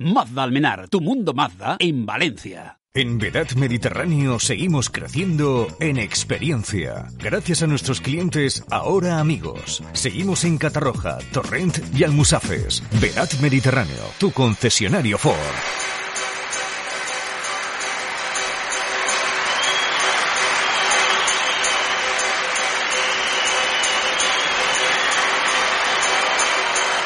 [0.00, 2.78] Mazda Almenar, tu mundo Mazda en Valencia.
[2.94, 7.08] En Vedat Mediterráneo seguimos creciendo en experiencia.
[7.18, 9.82] Gracias a nuestros clientes, ahora amigos.
[9.94, 12.84] Seguimos en Catarroja, Torrent y Almusafes.
[13.00, 15.34] Vedat Mediterráneo, tu concesionario Ford.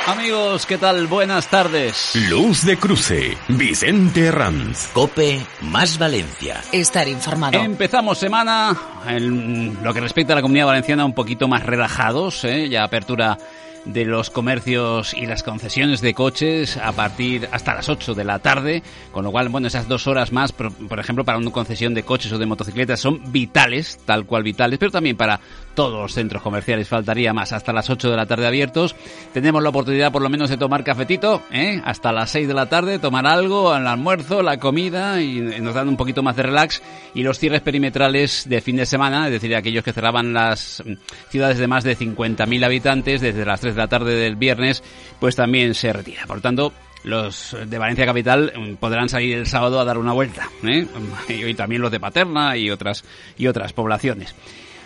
[0.06, 1.06] Amigos, ¿qué tal?
[1.06, 2.16] Buenas tardes.
[2.28, 4.88] Luz de cruce, Vicente Ranz.
[4.88, 6.60] Cope más Valencia.
[6.72, 7.56] Estar informado.
[7.56, 8.76] Empezamos semana
[9.06, 12.68] en lo que respecta a la comunidad valenciana un poquito más relajados, ¿eh?
[12.68, 13.38] ya apertura
[13.84, 18.38] de los comercios y las concesiones de coches a partir hasta las 8 de la
[18.40, 18.82] tarde,
[19.12, 22.02] con lo cual, bueno, esas dos horas más, por, por, ejemplo, para una concesión de
[22.02, 25.40] coches o de motocicletas son vitales, tal cual vitales, pero también para
[25.74, 28.94] todos los centros comerciales faltaría más, hasta las 8 de la tarde abiertos.
[29.32, 31.80] Tenemos la oportunidad por lo menos de tomar cafetito, ¿eh?
[31.84, 35.88] hasta las 6 de la tarde, tomar algo, el almuerzo, la comida y nos dan
[35.88, 36.82] un poquito más de relax
[37.14, 40.82] y los cierres perimetrales de fin de semana, es decir, aquellos que cerraban las
[41.28, 44.82] ciudades de más de 50.000 habitantes desde las 3 de la tarde del viernes,
[45.20, 46.26] pues también se retira.
[46.26, 46.72] Por tanto,
[47.04, 50.86] los de Valencia Capital podrán salir el sábado a dar una vuelta, ¿eh?
[51.28, 53.04] y también los de Paterna y otras
[53.36, 54.34] y otras poblaciones.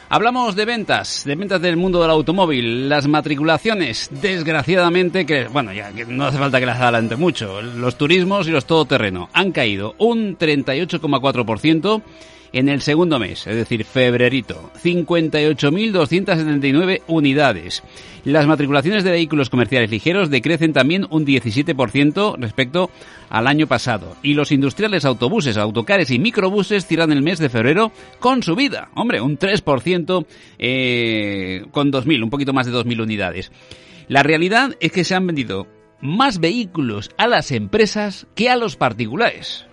[0.08, 5.90] Hablamos de ventas, de ventas del mundo del automóvil, las matriculaciones, desgraciadamente, que, bueno, ya
[5.90, 9.96] que no hace falta que las adelante mucho, los turismos y los todoterreno han caído
[9.98, 12.02] un 38,4%
[12.52, 17.82] en el segundo mes, es decir, febrerito, 58.279 unidades.
[18.24, 22.90] Las matriculaciones de vehículos comerciales ligeros decrecen también un 17% respecto
[23.28, 24.16] al año pasado.
[24.22, 28.88] Y los industriales autobuses, autocares y microbuses cierran el mes de febrero con subida.
[28.94, 30.26] Hombre, un 3%
[30.58, 33.52] eh, con 2.000, un poquito más de 2.000 unidades.
[34.08, 35.66] La realidad es que se han vendido
[36.00, 39.66] más vehículos a las empresas que a los particulares.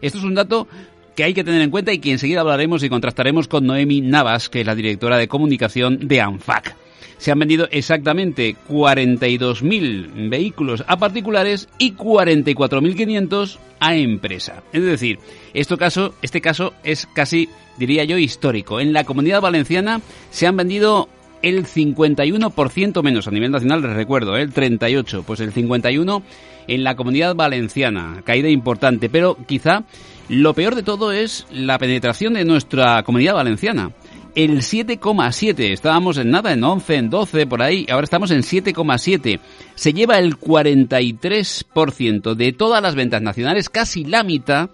[0.00, 0.68] Esto es un dato
[1.14, 4.48] que hay que tener en cuenta y que enseguida hablaremos y contrastaremos con Noemi Navas,
[4.48, 6.76] que es la directora de comunicación de ANFAC.
[7.18, 14.62] Se han vendido exactamente 42.000 vehículos a particulares y 44.500 a empresa.
[14.72, 15.18] Es decir,
[15.54, 17.48] este caso, este caso es casi,
[17.78, 18.80] diría yo, histórico.
[18.80, 21.08] En la comunidad valenciana se han vendido
[21.42, 23.28] el 51% menos.
[23.28, 24.42] A nivel nacional, les recuerdo, ¿eh?
[24.42, 26.22] el 38%, pues el 51%
[26.66, 28.22] en la comunidad valenciana.
[28.24, 29.84] Caída importante, pero quizá
[30.28, 33.90] lo peor de todo es la penetración de nuestra comunidad valenciana.
[34.34, 35.72] El 7,7.
[35.72, 37.86] Estábamos en nada, en 11, en 12, por ahí.
[37.88, 39.38] Ahora estamos en 7,7.
[39.74, 44.70] Se lleva el 43% de todas las ventas nacionales, casi la mitad,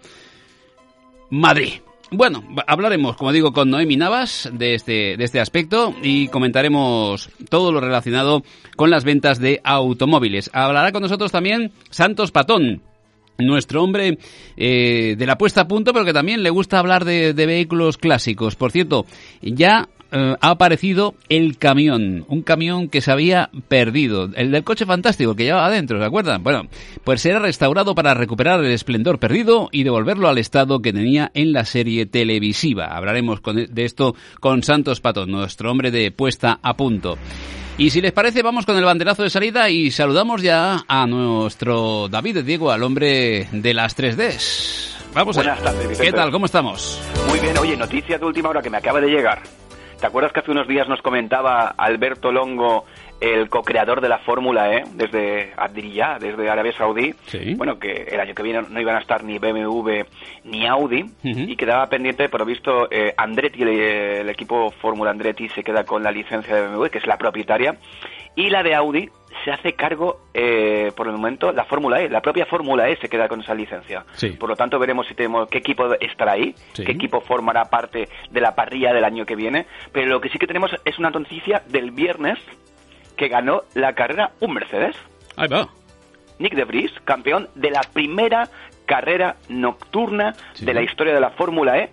[1.29, 1.75] Madrid.
[2.13, 7.71] Bueno, hablaremos, como digo, con Noemi Navas de este, de este aspecto y comentaremos todo
[7.71, 8.43] lo relacionado
[8.75, 10.51] con las ventas de automóviles.
[10.53, 12.83] Hablará con nosotros también Santos Patón,
[13.47, 14.19] nuestro hombre
[14.57, 18.57] eh, de la puesta a punto, pero que también le gusta hablar de, vehículos clásicos.
[18.57, 19.07] Por cierto,
[19.43, 24.87] ya eh, ha aparecido el camión, un camión que se había perdido, el del coche
[24.87, 26.43] fantástico que llevaba adentro, ¿se acuerdan?
[26.43, 26.69] Bueno,
[27.05, 31.53] pues será restaurado para recuperar el esplendor perdido y devolverlo al estado que tenía en
[31.53, 32.87] la serie televisiva.
[32.87, 37.17] Hablaremos con, de esto con Santos Patón, nuestro hombre de puesta a punto.
[37.81, 42.09] Y si les parece, vamos con el banderazo de salida y saludamos ya a nuestro
[42.11, 45.15] David Diego, al hombre de las 3Ds.
[45.15, 46.11] Vamos Buenas a tardes, Vicente.
[46.11, 46.31] ¿Qué tal?
[46.31, 47.01] ¿Cómo estamos?
[47.27, 49.41] Muy bien, oye, noticia de última hora que me acaba de llegar.
[49.99, 52.85] ¿Te acuerdas que hace unos días nos comentaba Alberto Longo,
[53.21, 57.15] el co-creador de la Fórmula E, desde Adriyá, desde Arabia Saudí?
[57.27, 57.55] Sí.
[57.55, 60.03] Bueno, que el año que viene no iban a estar ni BMW
[60.45, 65.49] ni Audi y quedaba pendiente, por lo visto, eh, Andretti, el, el equipo Fórmula Andretti
[65.51, 67.77] se queda con la licencia de BMW, que es la propietaria,
[68.37, 69.09] y la de Audi
[69.45, 72.09] se hace cargo, eh, por el momento, la Fórmula E.
[72.09, 74.05] La propia Fórmula E se queda con esa licencia.
[74.13, 74.31] Sí.
[74.31, 76.85] Por lo tanto, veremos si tenemos qué equipo estará ahí, Sí.
[76.85, 79.67] qué equipo formará parte de la parrilla del año que viene.
[79.93, 82.39] Pero lo que sí que tenemos es una noticia del viernes
[83.21, 84.97] que ganó la carrera un Mercedes.
[85.37, 85.69] Ahí va.
[86.39, 88.49] Nick de Vries, campeón de la primera
[88.87, 90.65] carrera nocturna Sí.
[90.65, 91.91] de la historia de la Fórmula E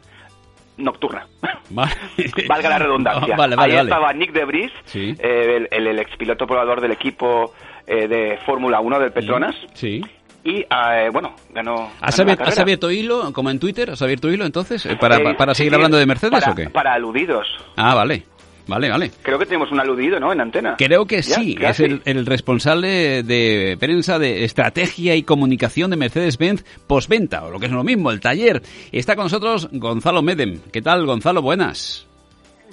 [0.77, 1.27] nocturna.
[1.69, 1.91] Vale.
[2.47, 3.35] Valga la redundancia.
[3.35, 5.15] Vale, vale, Ahí estaba Nick de Vries, Sí.
[5.19, 7.53] eh, el, el, el expiloto probador del equipo
[7.85, 9.55] eh, de Fórmula 1 del Petronas.
[9.73, 10.01] Sí.
[10.45, 11.89] Y, eh, bueno, ganó.
[11.99, 13.89] ¿Has, ganó abierto, has abierto hilo, como en Twitter?
[13.91, 14.85] ¿Has abierto hilo entonces?
[14.85, 16.69] eh, ¿Para, para seguir hablando de Mercedes para- o qué?
[16.69, 17.47] Para aludidos.
[17.75, 18.23] Ah, vale.
[18.67, 19.11] Vale, vale.
[19.21, 20.33] Creo que tenemos un aludido, ¿no?
[20.33, 20.75] En antena.
[20.77, 26.63] Creo que Ya, sí, es el responsable de prensa de estrategia y comunicación de Mercedes-Benz
[26.85, 28.61] postventa, o lo que es lo mismo, el taller.
[28.91, 30.59] Está con nosotros Gonzalo Medem.
[30.71, 31.41] ¿Qué tal, Gonzalo?
[31.41, 32.05] Buenas.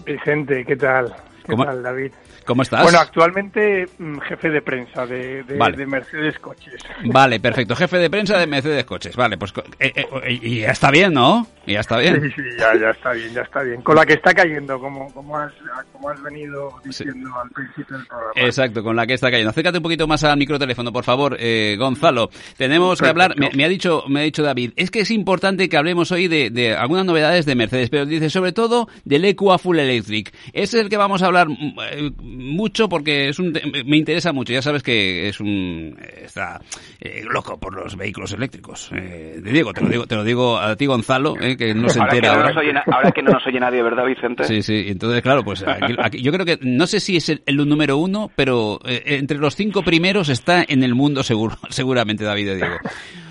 [0.05, 1.14] Vicente, ¿qué tal?
[1.46, 2.12] ¿Qué tal, David?
[2.46, 2.82] ¿Cómo estás?
[2.82, 6.82] Bueno, actualmente mm, jefe de prensa de, de, Mercedes Coches.
[7.05, 7.76] Vale, perfecto.
[7.76, 9.14] Jefe de prensa de Mercedes Coches.
[9.14, 11.46] Vale, pues eh, eh, y ya está bien, ¿no?
[11.67, 12.20] Y ya está bien.
[12.20, 13.82] Sí, sí, ya, ya, está bien, ya está bien.
[13.82, 15.52] Con la que está cayendo, como, como, has,
[15.93, 18.32] como has venido diciendo al principio del programa.
[18.37, 19.50] Exacto, con la que está cayendo.
[19.50, 22.31] Acércate un poquito más al microteléfono, por favor, eh, Gonzalo.
[22.56, 25.76] Tenemos que hablar, me, ha dicho, me ha dicho David, es que es importante que
[25.76, 29.79] hablemos hoy de, de algunas novedades de Mercedes, pero dice sobre todo del EQA Full
[29.79, 30.35] Electric.
[30.52, 33.52] Ese es el que vamos a hablar mm, eh, mucho porque es un,
[33.84, 34.52] me interesa mucho.
[34.52, 36.60] Ya sabes que es un está
[37.00, 38.90] eh, loco por los vehículos eléctricos.
[38.94, 42.00] Eh, te digo, te lo digo, te lo digo a ti Gonzalo, que no se
[42.00, 42.54] entera ahora.
[42.86, 43.10] ahora.
[43.12, 44.44] que no nos oye nadie, ¿verdad, Vicente?
[44.44, 44.84] Sí, sí.
[44.88, 45.64] Entonces, claro, pues
[46.12, 50.28] yo creo que no sé si es el, número uno, pero entre los cinco primeros
[50.28, 52.76] está en el mundo seguro, seguramente David y Diego.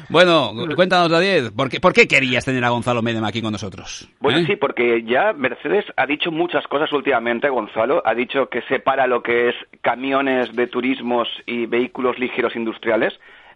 [0.09, 4.09] Bueno, cuéntanos, David, ¿por qué, ¿por qué querías tener a Gonzalo Medem aquí con nosotros?
[4.19, 4.45] Bueno, ¿Eh?
[4.47, 8.01] sí, porque ya Mercedes ha dicho muchas cosas últimamente, Gonzalo.
[8.05, 13.13] Ha dicho que separa lo que es camiones de turismos y vehículos ligeros industriales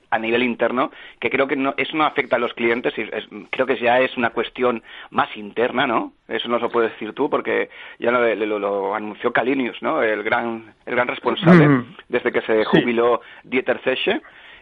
[0.09, 3.03] a nivel interno, que creo que no, eso no afecta a los clientes, y
[3.50, 6.13] creo que ya es una cuestión más interna, ¿no?
[6.27, 7.69] Eso no lo puedes decir tú, porque
[8.00, 10.01] ya lo, anunció Kalinius, ¿no?
[10.01, 14.21] El gran, el gran responsable, desde que se jubiló Dieter Zesche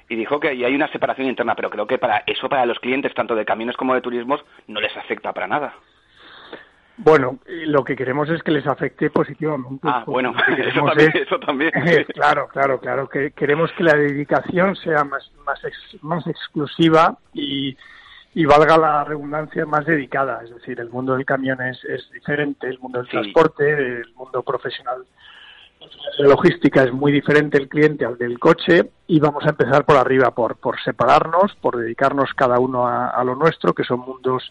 [0.09, 3.13] y dijo que hay una separación interna, pero creo que para eso para los clientes
[3.13, 5.73] tanto de camiones como de turismos no les afecta para nada.
[6.97, 9.81] Bueno, lo que queremos es que les afecte positivamente.
[9.83, 11.71] Ah, bueno, eso también, eso también.
[12.13, 13.09] claro, claro, claro.
[13.09, 15.59] Que queremos que la dedicación sea más, más,
[16.01, 17.75] más exclusiva y,
[18.33, 20.41] y valga la redundancia más dedicada.
[20.43, 24.41] Es decir, el mundo del camión es, es diferente, el mundo del transporte, el mundo
[24.43, 25.03] profesional
[26.17, 29.97] la logística es muy diferente el cliente al del coche y vamos a empezar por
[29.97, 34.49] arriba, por, por separarnos, por dedicarnos cada uno a, lo nuestro, que son mundos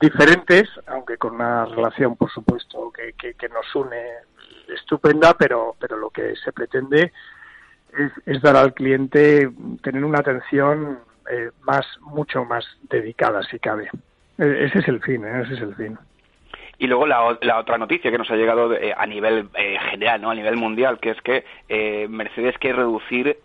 [0.00, 4.02] diferentes, aunque con una relación, por supuesto, que, que, nos une
[4.74, 7.12] estupenda, pero, pero lo que se pretende
[7.96, 9.50] es, es dar al cliente,
[9.82, 10.98] tener una atención
[11.30, 13.88] eh, más, mucho más dedicada, si cabe.
[14.38, 15.42] E, ese es el fin, ¿eh?
[15.44, 15.98] ese es el fin.
[16.80, 20.22] Y luego la, la, otra noticia que nos ha llegado eh, a nivel eh, general,
[20.22, 20.30] ¿no?
[20.30, 23.36] a nivel mundial, que es que eh, Mercedes quiere reducir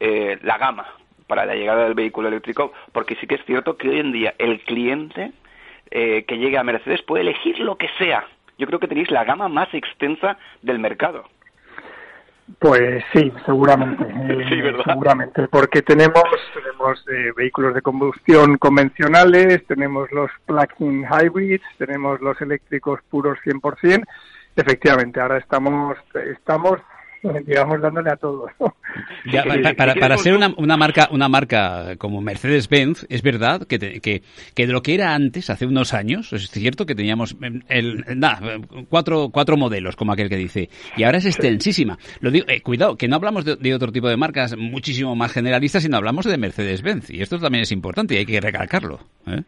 [0.42, 0.88] la gama
[1.28, 4.34] para la llegada del vehículo eléctrico, porque sí que es cierto que hoy en día
[4.38, 5.34] el cliente
[5.92, 8.26] que llegue a Mercedes puede elegir lo que sea.
[8.58, 11.26] Yo creo que tenéis la gama más extensa del mercado.
[12.60, 14.06] Pues sí, seguramente.
[14.50, 14.84] sí, ¿verdad?
[14.86, 22.40] Seguramente, porque tenemos tenemos eh, vehículos de combustión convencionales, tenemos los plug-in hybrids, tenemos los
[22.42, 24.04] eléctricos puros 100%.
[24.56, 26.80] Efectivamente, ahora estamos estamos
[27.46, 28.52] digamos dándole a todos.
[29.78, 34.22] para, para, ser una, una, marca una marca como Mercedes-Benz, es verdad que, que,
[34.54, 37.36] que, de lo que era antes, hace unos años, es cierto que teníamos
[37.70, 38.06] el,
[38.90, 41.98] cuatro, cuatro modelos, como aquel que dice, y ahora es extensísima.
[42.20, 45.84] Lo digo, eh, cuidado, que no hablamos de, otro tipo de marcas muchísimo más generalistas,
[45.84, 49.00] sino hablamos de Mercedes-Benz, y esto también es importante y hay que recalcarlo.
[49.28, 49.42] ¿eh?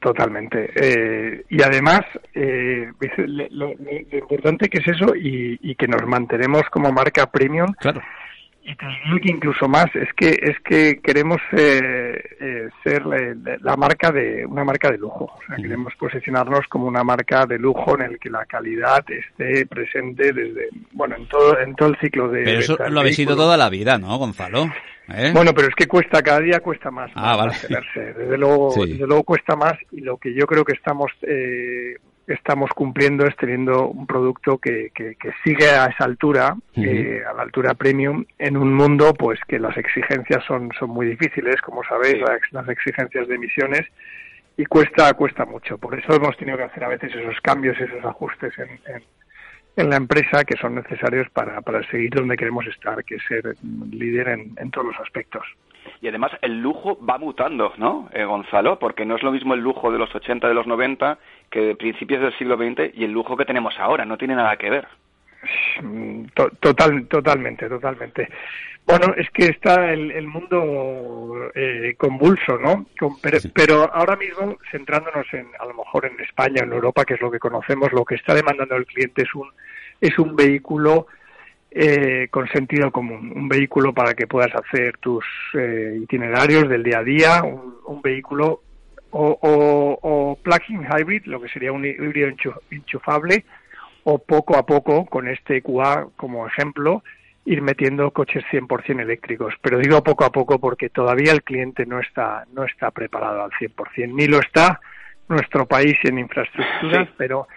[0.00, 0.70] totalmente.
[0.74, 2.00] Eh, y además,
[3.50, 3.72] lo,
[4.12, 7.72] importante que es eso y, y que nos mantenemos como marca premium.
[7.80, 8.00] Claro.
[8.62, 8.86] Y te
[9.22, 14.62] que incluso más, es que es que queremos eh, eh, ser la, marca de una
[14.62, 15.24] marca de lujo.
[15.24, 19.64] O sea, queremos posicionarnos como una marca de lujo en el que la calidad esté
[19.64, 22.44] presente desde bueno en todo en todo el ciclo de.
[22.44, 24.70] Pero eso lo habéis sido toda la vida, ¿no, Gonzalo?
[25.08, 25.30] ¿Eh?
[25.32, 27.50] Bueno, pero es que cuesta, cada día cuesta más ah,
[27.94, 31.96] Desde luego, desde luego cuesta más y lo que yo creo que estamos eh,
[32.28, 37.42] estamos cumpliendo es teniendo un producto que, que, sigue a esa altura, eh, a la
[37.42, 42.22] altura premium, en un mundo pues que las exigencias son, son muy difíciles, como sabéis,
[42.52, 43.86] las, exigencias de emisiones,
[44.56, 45.78] y cuesta, cuesta mucho.
[45.78, 48.78] Por eso hemos tenido que hacer a veces esos cambios, esos ajustes en,
[49.76, 53.54] en, la empresa que son necesarios para, para seguir donde queremos estar, que es ser
[53.90, 55.44] líder en, en todos los aspectos.
[56.00, 58.78] Y además el lujo va mutando, ¿no, eh, Gonzalo?
[58.78, 61.18] Porque no es lo mismo el lujo de los 80, de los 90,
[61.50, 64.04] que de principios del siglo XX y el lujo que tenemos ahora.
[64.04, 64.88] No tiene nada que ver.
[66.60, 68.28] Total, totalmente, totalmente.
[68.88, 72.86] Bueno, es que está el, mundo eh, convulso, ¿no?
[73.22, 77.20] pero, pero, ahora mismo, centrándonos en, a lo mejor en España, en Europa, que es
[77.20, 79.50] lo que conocemos, lo que está demandando el cliente es un,
[80.00, 81.06] es un vehículo
[81.70, 86.98] eh, con sentido común, un vehículo para que puedas hacer tus eh, itinerarios del día
[86.98, 88.62] a día, un, vehículo
[89.10, 89.38] o,
[90.02, 92.30] o, plug-in hybrid, lo que sería un híbrido
[92.70, 93.44] enchufable,
[94.04, 97.02] o poco a poco, con este QA como ejemplo,
[97.44, 99.54] ir metiendo coches 100% eléctricos.
[99.60, 103.50] Pero digo poco a poco porque todavía el cliente no está, no está preparado al
[103.52, 104.80] 100%, ni lo está
[105.28, 107.48] nuestro país en infraestructuras, pero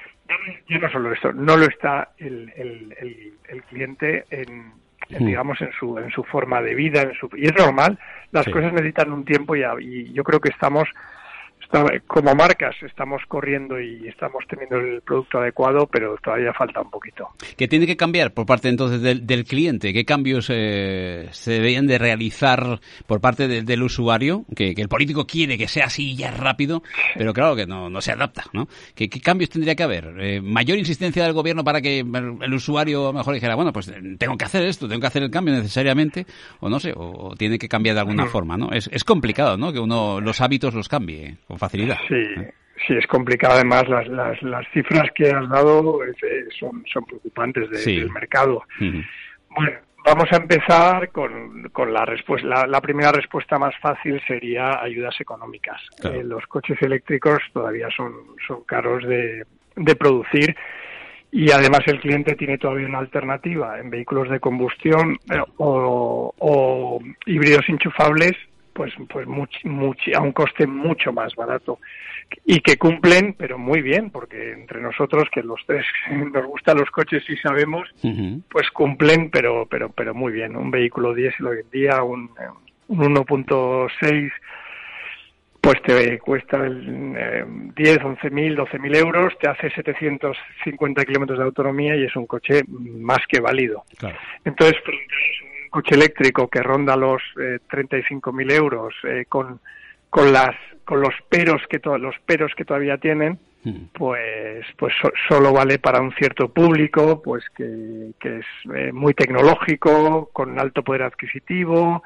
[0.69, 4.73] ya no solo esto, no lo está el, el, el, cliente en,
[5.09, 7.97] digamos en su en su forma de vida en su, y es normal
[8.31, 10.87] las cosas necesitan un tiempo y, y yo creo que estamos
[12.07, 17.29] como marcas estamos corriendo y estamos teniendo el producto adecuado, pero todavía falta un poquito.
[17.57, 19.93] ¿Qué tiene que cambiar por parte entonces del, cliente?
[19.93, 24.45] ¿Qué cambios eh, se deberían de realizar por parte del usuario?
[24.55, 26.83] Que, el político quiere que sea así ya rápido,
[27.15, 28.67] pero claro que no, no se adapta, ¿no?
[28.95, 30.13] ¿Qué, cambios tendría que haber?
[30.19, 33.91] Eh, ¿Mayor insistencia del gobierno para que el, usuario a lo mejor dijera, bueno, pues
[34.17, 36.25] tengo que hacer esto, tengo que hacer el cambio necesariamente,
[36.59, 38.71] o no sé, o, tiene que cambiar de alguna forma, ¿no?
[38.71, 39.71] Es, es complicado, ¿no?
[39.71, 41.97] Que uno los hábitos los cambie facilidad.
[42.07, 42.25] Sí,
[42.87, 43.53] sí, es complicado.
[43.53, 46.13] Además, las, las, las cifras que has dado eh,
[46.59, 48.63] son, son preocupantes del mercado.
[48.79, 52.65] Bueno, vamos a empezar con, con la respuesta.
[52.67, 55.79] La, primera respuesta más fácil sería ayudas económicas.
[56.03, 58.13] Eh, los coches eléctricos todavía son,
[58.47, 60.55] son caros de, de producir
[61.31, 66.99] y además el cliente tiene todavía una alternativa en vehículos de combustión eh, o, o,
[67.25, 68.33] híbridos enchufables
[68.73, 71.79] pues pues a un coste mucho más barato.
[72.45, 75.85] Y que cumplen pero muy bien porque entre nosotros que los tres
[76.33, 77.89] nos gustan los coches y sabemos
[78.49, 80.55] pues cumplen pero pero pero muy bien.
[80.55, 82.31] Un vehículo diésel hoy en día un,
[82.87, 84.31] un 1.6
[85.61, 91.37] pues te cuesta el, eh, 10, 11 mil, 12 mil euros, te hace 750 kilómetros
[91.37, 93.83] de autonomía y es un coche más que válido.
[94.43, 94.81] Entonces,
[95.71, 99.59] coche eléctrico que ronda los eh, 35.000 euros eh, con,
[100.09, 103.85] con, las, con los peros que, los peros que todavía tienen, hmm.
[103.93, 104.93] pues, pues
[105.27, 110.83] solo vale para un cierto público, pues que, que es eh, muy tecnológico, con alto
[110.83, 112.03] poder adquisitivo,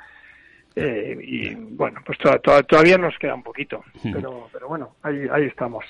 [0.76, 4.14] eh, y bueno, pues todavía nos queda un poquito, hmm.
[4.14, 5.86] pero, pero bueno, ahí, ahí estamos.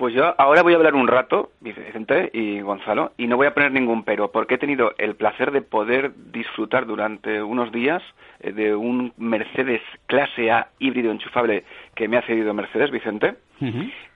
[0.00, 3.52] Pues yo ahora voy a hablar un rato, Vicente y Gonzalo, y no voy a
[3.52, 8.02] poner ningún pero, porque he tenido el placer de poder disfrutar durante unos días
[8.40, 11.64] eh, de un Mercedes clase A híbrido enchufable
[11.94, 13.34] que me ha cedido Mercedes, Vicente,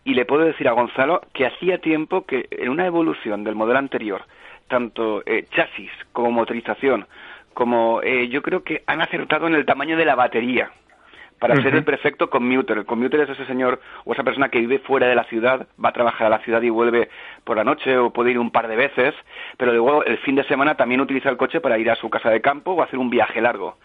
[0.04, 3.78] y le puedo decir a Gonzalo que hacía tiempo que en una evolución del modelo
[3.78, 4.22] anterior,
[4.68, 7.06] tanto eh, chasis como motorización,
[7.52, 10.70] como eh, yo creo que han acertado en el tamaño de la batería
[11.38, 12.78] para ser el perfecto commuter.
[12.78, 15.90] El commuter es ese señor o esa persona que vive fuera de la ciudad, va
[15.90, 17.08] a trabajar a la ciudad y vuelve
[17.44, 19.14] por la noche o puede ir un par de veces,
[19.56, 22.30] pero luego el fin de semana también utiliza el coche para ir a su casa
[22.30, 23.76] de campo o hacer un viaje largo.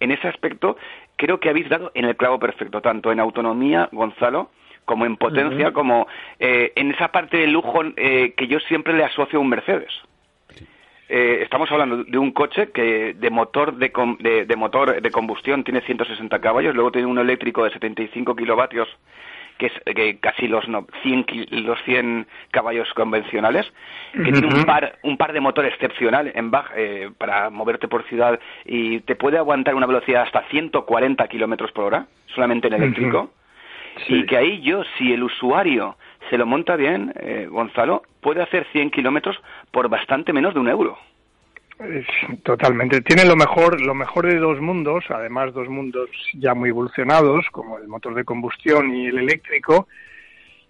[0.00, 0.76] En ese aspecto,
[1.16, 4.50] creo que habéis dado en el clavo perfecto, tanto en autonomía, Gonzalo,
[4.84, 6.06] como en potencia, como
[6.38, 9.92] eh, en esa parte de lujo eh, que yo siempre le asocio a un Mercedes.
[11.08, 15.80] Eh, estamos hablando de un coche que de motor de, de, motor de combustión tiene
[15.80, 18.88] 160 caballos, luego tiene un eléctrico de 75 kilovatios
[19.56, 23.66] que es que casi los no, 100 los 100 caballos convencionales,
[24.12, 28.04] que tiene un par un par de motor excepcional en baja, eh, para moverte por
[28.04, 33.30] ciudad y te puede aguantar una velocidad hasta 140 kilómetros por hora solamente en eléctrico.
[34.06, 35.96] Y que ahí yo, si el usuario
[36.30, 39.36] se lo monta bien, eh, Gonzalo, puede hacer 100 kilómetros
[39.70, 40.98] por bastante menos de un euro.
[42.42, 43.00] Totalmente.
[43.02, 47.78] Tiene lo mejor, lo mejor de dos mundos, además dos mundos ya muy evolucionados, como
[47.78, 49.86] el motor de combustión y el eléctrico.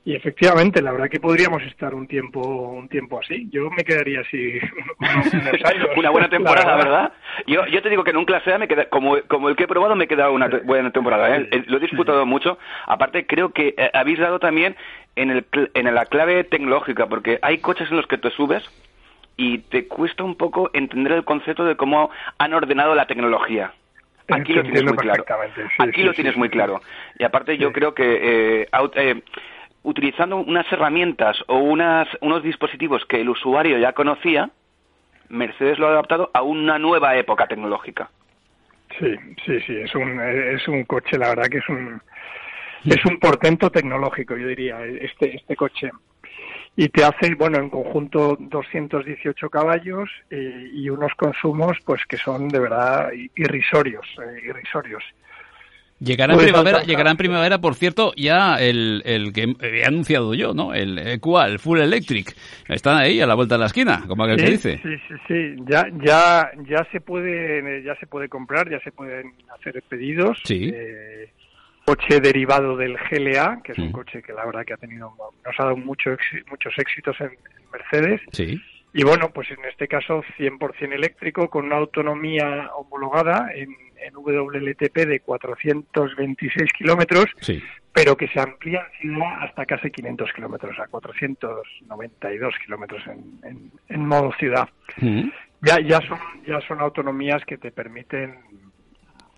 [0.05, 3.49] Y efectivamente, la verdad que podríamos estar un tiempo, un tiempo así.
[3.51, 4.59] Yo me quedaría así
[4.99, 5.89] unos años.
[5.97, 7.13] una buena temporada, verdad.
[7.47, 9.65] Yo, yo te digo que en un clase A me queda, como, como el que
[9.65, 11.37] he probado, me queda una buena temporada.
[11.37, 11.65] ¿eh?
[11.67, 12.59] Lo he disputado mucho.
[12.87, 14.77] Aparte, creo que eh, habéis dado también
[15.19, 18.63] en, el, en la clave tecnológica, porque hay coches en los que te subes
[19.37, 23.73] y te cuesta un poco entender el concepto de cómo han ordenado la tecnología.
[24.31, 25.25] Aquí lo tienes muy claro.
[25.79, 26.81] Aquí lo tienes muy claro.
[27.19, 29.23] Y aparte yo creo que eh, eh,
[29.83, 34.51] utilizando unas herramientas o unas, unos dispositivos que el usuario ya conocía,
[35.29, 38.11] Mercedes lo ha adaptado a una nueva época tecnológica.
[38.99, 42.01] Sí, sí, sí, es un, es un coche, la verdad que es un,
[42.85, 45.91] es un portento tecnológico, yo diría, este, este coche
[46.81, 52.47] y te hace, bueno, en conjunto 218 caballos eh, y unos consumos pues que son
[52.47, 55.03] de verdad irrisorios, eh, irrisorios.
[55.99, 60.55] Llegará en, primavera, llegará en primavera, por cierto, ya el, el que he anunciado yo,
[60.55, 60.73] ¿no?
[60.73, 62.33] El cual, Full Electric.
[62.69, 64.81] Está ahí a la vuelta de la esquina, como aquel que dice.
[64.81, 65.57] Sí, sí, sí.
[65.69, 70.39] Ya, ya, ya se puede, ya se puede comprar, ya se pueden hacer pedidos.
[70.45, 70.71] Sí.
[70.73, 71.33] Eh,
[71.89, 75.59] coche derivado del GLA, que es un coche que la verdad que ha tenido, nos
[75.59, 76.11] ha dado mucho,
[76.51, 77.31] muchos éxitos en,
[77.73, 78.21] Mercedes.
[78.33, 78.61] Sí.
[78.95, 83.69] Y bueno, pues en este caso 100% eléctrico, con una autonomía homologada en,
[84.01, 87.27] en WLTP de 426 kilómetros,
[87.93, 88.87] pero que se amplía
[89.41, 94.69] hasta casi 500 kilómetros, a 492 kilómetros en, en, modo ciudad.
[95.61, 98.39] Ya, ya, son, ya son autonomías que te permiten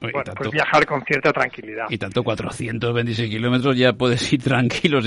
[0.01, 1.87] bueno, pues viajar con cierta tranquilidad.
[1.91, 5.01] Y tanto 426 kilómetros ya puedes ir tranquilo,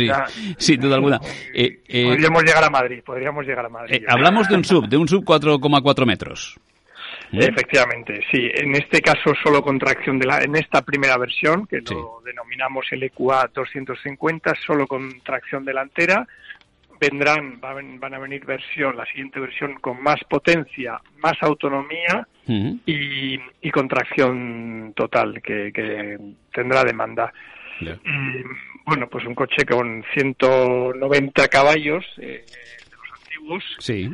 [0.57, 1.19] sin duda alguna.
[1.55, 3.95] Eh, eh, podríamos llegar a Madrid, podríamos llegar a Madrid.
[3.95, 6.59] Eh, hablamos de un sub, de un sub 4,4 metros.
[7.31, 8.49] Efectivamente, sí.
[8.53, 12.85] En este caso solo con tracción de la, en esta primera versión que lo denominamos
[12.91, 16.27] el EQA 250, solo con tracción delantera.
[17.09, 23.71] Vendrán, van, a venir versión, la siguiente versión con más potencia, más autonomía y, y,
[23.71, 26.17] con tracción total que,
[26.53, 27.33] tendrá demanda.
[28.85, 33.63] bueno, pues un coche con 190 caballos eh, de los antiguos.
[33.79, 34.09] Sí.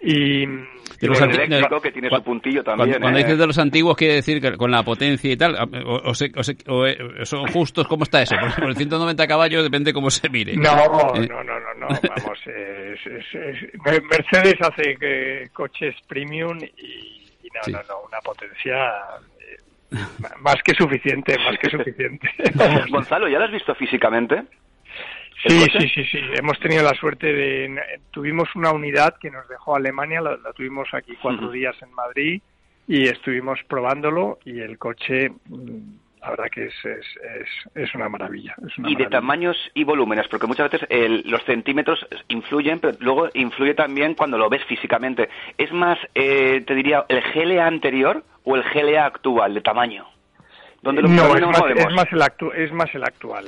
[0.00, 3.00] Y, de los eléctrico, que tiene su puntillo también.
[3.00, 3.22] Cuando, ¿eh?
[3.22, 6.98] dices de los antiguos, quiere decir que con la potencia y tal, o, o, eh,
[7.24, 8.34] son justos, ¿cómo está eso?
[8.58, 10.56] Por el 190 caballos depende cómo se mire.
[10.56, 10.70] No,
[11.14, 11.28] ¿Eh?
[11.28, 11.69] no, no,
[12.08, 12.40] vamos,
[14.10, 18.76] Mercedes hace coches premium y, no, no, no, una potencia
[20.40, 22.28] más que suficiente, más que suficiente.
[22.90, 24.44] Gonzalo, ¿ya lo has visto físicamente?
[25.46, 26.18] Sí, sí, sí, sí.
[26.34, 27.80] Hemos tenido la suerte de...
[28.10, 32.42] Tuvimos una unidad que nos dejó Alemania, la, tuvimos aquí cuatro días en Madrid
[32.86, 35.32] y estuvimos probándolo y el coche...
[36.20, 38.54] La verdad que es, es, es, una maravilla.
[38.76, 40.86] y de tamaños y volúmenes, porque muchas veces
[41.24, 45.30] los centímetros influyen, pero luego influye también cuando lo ves físicamente.
[45.56, 50.06] ¿Es más, eh, te diría, el GLA anterior o el GLA actual de tamaño?
[50.82, 52.52] no, es más, el es más, el actual.
[52.56, 53.46] es, más el actual.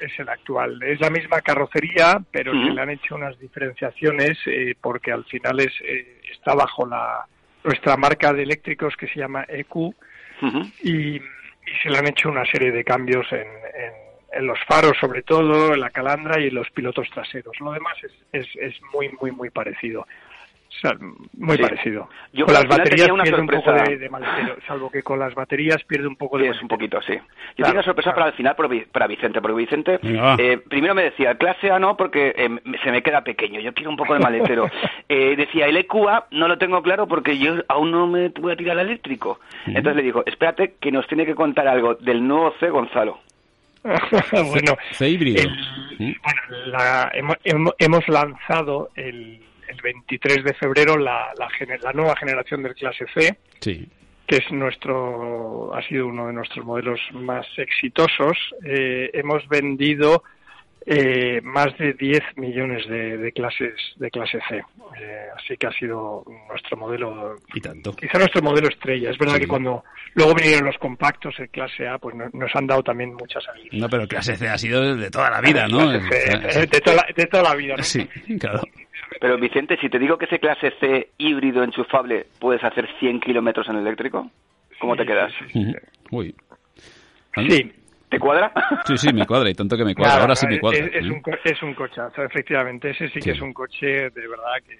[0.00, 0.82] Es, el actual.
[0.82, 5.60] Es, la misma carrocería, pero se le han hecho unas diferenciaciones eh, porque al final
[5.60, 7.26] es eh, está bajo la
[7.62, 9.94] nuestra marca de eléctricos que se llama EQ
[10.82, 11.20] y,
[11.82, 13.46] se le han hecho una serie de cambios en,
[14.32, 17.58] en, los faros sobre todo, en la calandra y en los pilotos traseros.
[17.60, 17.96] Lo demás
[18.32, 20.06] es, es muy, muy, muy parecido
[21.38, 22.08] muy parecido.
[22.44, 26.16] con las baterías pierde un poco de, maletero, salvo que con las baterías pierde un
[26.16, 27.14] poco de Es un poquito, sí.
[27.56, 28.56] Yo tengo una sorpresa para el final
[28.92, 32.48] para Vicente, porque Vicente eh, primero me decía, clase A no, porque eh,
[32.82, 34.68] se me queda pequeño, yo quiero un poco de maletero.
[35.08, 38.56] eh, decía, el EQA no lo tengo claro porque yo aún no me voy a
[38.56, 39.40] tirar al eléctrico.
[39.66, 43.20] Entonces le digo, espérate que nos tiene que contar algo del nuevo C Gonzalo.
[43.84, 45.42] bueno, C híbrido.
[45.98, 47.12] bueno la,
[47.78, 49.40] hemos lanzado el
[49.74, 55.82] el 23 de febrero la, la, nueva generación del clase C, que es nuestro ha
[55.86, 58.36] sido uno de nuestros modelos más exitosos.
[58.64, 60.22] Eh, hemos vendido
[60.86, 64.56] eh, más de 10 millones de, clases de clase C.
[65.00, 67.36] Eh, así que ha sido nuestro modelo.
[67.54, 67.94] Y tanto.
[67.96, 69.10] Quizá nuestro modelo estrella.
[69.10, 69.82] Es verdad que cuando
[70.14, 73.80] luego vinieron los compactos, el clase A, pues nos han dado también muchas alegrías.
[73.80, 75.90] No, pero clase C ha sido de toda la vida, ¿no?
[75.90, 77.82] de, toda la, de, toda la, vida, ¿no?
[77.82, 78.06] Sí,
[78.38, 78.62] claro.
[79.20, 83.68] Pero Vicente, si te digo que ese clase C híbrido enchufable puedes hacer 100 kilómetros
[83.68, 84.30] en eléctrico,
[84.78, 85.32] ¿cómo te quedas?
[85.52, 85.74] Sí.
[86.10, 86.34] Uy.
[87.48, 87.72] Sí.
[88.08, 88.52] ¿Te cuadra?
[88.86, 90.20] Sí, sí, me cuadra y tanto que me cuadra.
[90.20, 90.86] Ahora sí me cuadra.
[90.86, 92.90] Es, un, es un cochazo, efectivamente.
[92.90, 94.78] Ese sí, que es un coche de verdad que,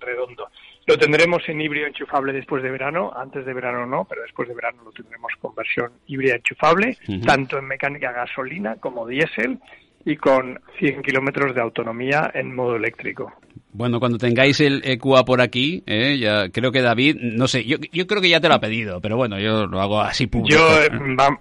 [0.00, 0.48] redondo.
[0.86, 4.54] Lo tendremos en híbrido enchufable después de verano, antes de verano no, pero después de
[4.54, 6.96] verano lo tendremos con versión híbrida enchufable,
[7.26, 9.58] tanto en mecánica gasolina como diésel
[10.04, 13.32] y con 100 kilómetros de autonomía en modo eléctrico.
[13.72, 17.78] Bueno, cuando tengáis el EQA por aquí, eh, ya creo que David, no sé, yo,
[17.90, 20.56] yo creo que ya te lo ha pedido, pero bueno, yo lo hago así público.
[20.56, 20.90] Yo, eh,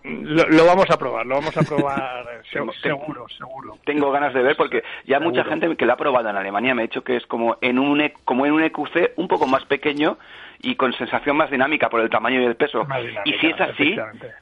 [0.03, 2.25] lo, vamos a probar, lo vamos a probar
[2.81, 3.77] seguro, seguro.
[3.85, 6.81] Tengo ganas de ver porque ya mucha gente que lo ha probado en Alemania me
[6.81, 9.63] ha dicho que es como en un e, como en un EQC un poco más
[9.65, 10.17] pequeño
[10.63, 12.87] y con sensación más dinámica por el tamaño y el peso.
[13.25, 13.95] y si es así,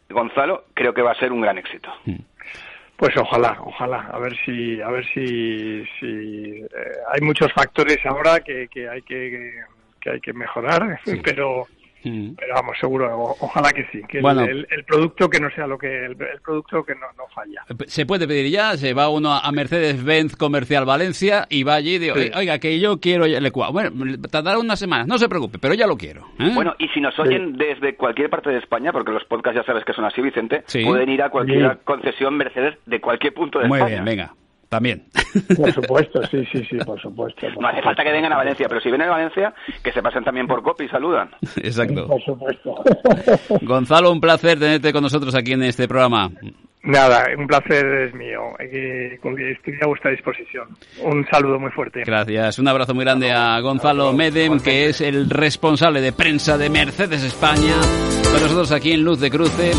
[0.10, 1.92] Gonzalo, creo que va a ser un gran éxito.
[2.06, 2.16] Mm.
[3.02, 6.68] Pues ojalá, ojalá, a ver si, a ver si, si eh,
[7.12, 9.56] hay muchos factores ahora que, que hay que,
[10.00, 11.66] que hay que mejorar, pero
[12.04, 12.32] Mm.
[12.36, 16.16] Pero vamos, seguro, ojalá que sí, que el, producto que no sea lo que el,
[16.44, 17.64] producto que no, no, falla.
[17.86, 22.00] Se puede pedir ya, se va uno a Mercedes-Benz Comercial Valencia y va allí y
[22.00, 23.70] dice, oiga, que yo quiero el EQA.
[23.70, 23.92] Bueno,
[24.30, 26.22] tardará unas semanas, no se preocupe, pero ya lo quiero.
[26.40, 26.52] ¿eh?
[26.54, 29.86] Bueno, y si nos oyen desde cualquier parte de España, porque los podcasts ya sabes
[29.86, 33.84] que son así, Vicente, pueden ir a cualquier concesión Mercedes de cualquier punto de España.
[33.84, 34.34] Muy bien, venga
[34.72, 35.04] también.
[35.58, 37.46] Por supuesto, sí, sí, sí, por supuesto.
[37.60, 39.54] no hace falta que vengan a Valencia, pero si vienen a Valencia,
[39.84, 41.30] que se pasen también por COPI y saludan.
[41.58, 42.08] Exacto.
[42.08, 42.76] Por supuesto.
[43.62, 46.32] Gonzalo, un placer tenerte con nosotros aquí en este programa.
[46.84, 48.40] Nada, un placer es mío.
[48.60, 50.70] Estoy a vuestra disposición.
[51.04, 52.04] Un saludo muy fuerte.
[52.06, 52.58] Gracias.
[52.58, 57.24] Un abrazo muy grande a Gonzalo Medem, que es el responsable de prensa de Mercedes
[57.24, 57.76] España,
[58.32, 59.74] con nosotros aquí en Luz de Cruce.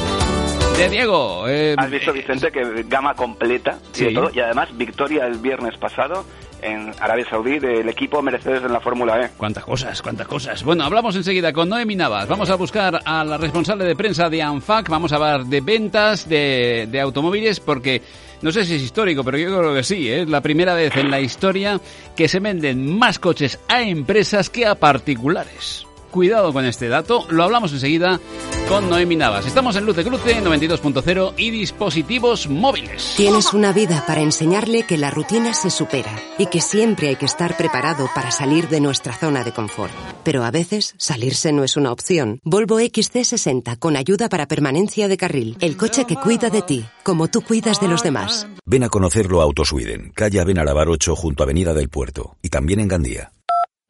[0.77, 1.49] De Diego.
[1.49, 4.31] Eh, Has visto, Vicente, que gama completa y todo.
[4.35, 6.25] Y además, victoria el viernes pasado
[6.61, 9.31] en Arabia Saudí del equipo Mercedes en la Fórmula E.
[9.37, 10.63] Cuántas cosas, cuántas cosas.
[10.65, 12.27] Bueno, hablamos enseguida con Noemi Navas.
[12.29, 14.89] Vamos a buscar a la responsable de prensa de ANFAC.
[14.89, 18.03] Vamos a hablar de ventas de, de automóviles porque
[18.41, 20.09] no sé si es histórico, pero yo creo que sí.
[20.09, 20.23] ¿eh?
[20.23, 21.81] Es la primera vez en la historia
[22.17, 25.87] que se venden más coches a empresas que a particulares.
[26.12, 28.20] Cuidado con este dato, lo hablamos enseguida
[28.68, 29.46] con Noemi Navas.
[29.46, 33.14] Estamos en Luz de Cruce 92.0 y dispositivos móviles.
[33.16, 37.25] Tienes una vida para enseñarle que la rutina se supera y que siempre hay que
[37.25, 39.90] estar preparado para salir de nuestra zona de confort.
[40.22, 42.40] Pero a veces salirse no es una opción.
[42.44, 45.57] Volvo XC60 con ayuda para permanencia de carril.
[45.61, 48.46] El coche que cuida de ti, como tú cuidas de los demás.
[48.66, 52.81] Ven a conocerlo a Autosweden, calle Benarabar 8 junto a Avenida del Puerto y también
[52.81, 53.33] en Gandía.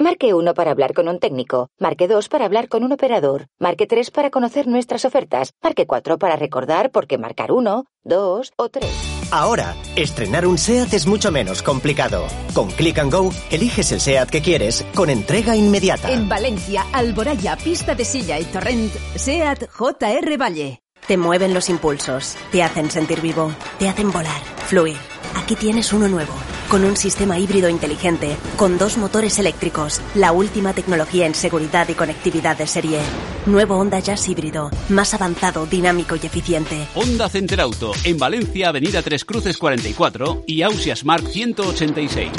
[0.03, 1.69] Marque 1 para hablar con un técnico.
[1.79, 3.47] Marque 2 para hablar con un operador.
[3.61, 5.53] Marque 3 para conocer nuestras ofertas.
[5.63, 8.85] Marque 4 para recordar por qué marcar 1, 2 o 3.
[9.31, 12.27] Ahora, estrenar un SEAT es mucho menos complicado.
[12.53, 16.11] Con Click and Go, eliges el SEAT que quieres con entrega inmediata.
[16.11, 20.81] En Valencia, Alboraya, Pista de Silla y Torrent, SEAT JR Valle.
[21.07, 24.97] Te mueven los impulsos, te hacen sentir vivo, te hacen volar, fluir.
[25.37, 26.33] Aquí tienes uno nuevo,
[26.69, 31.95] con un sistema híbrido inteligente, con dos motores eléctricos, la última tecnología en seguridad y
[31.95, 33.01] conectividad de serie.
[33.47, 36.87] Nuevo Honda Jazz híbrido, más avanzado, dinámico y eficiente.
[36.95, 42.31] Honda Center Auto, en Valencia, Avenida Tres Cruces 44 y Ausias Mark 186.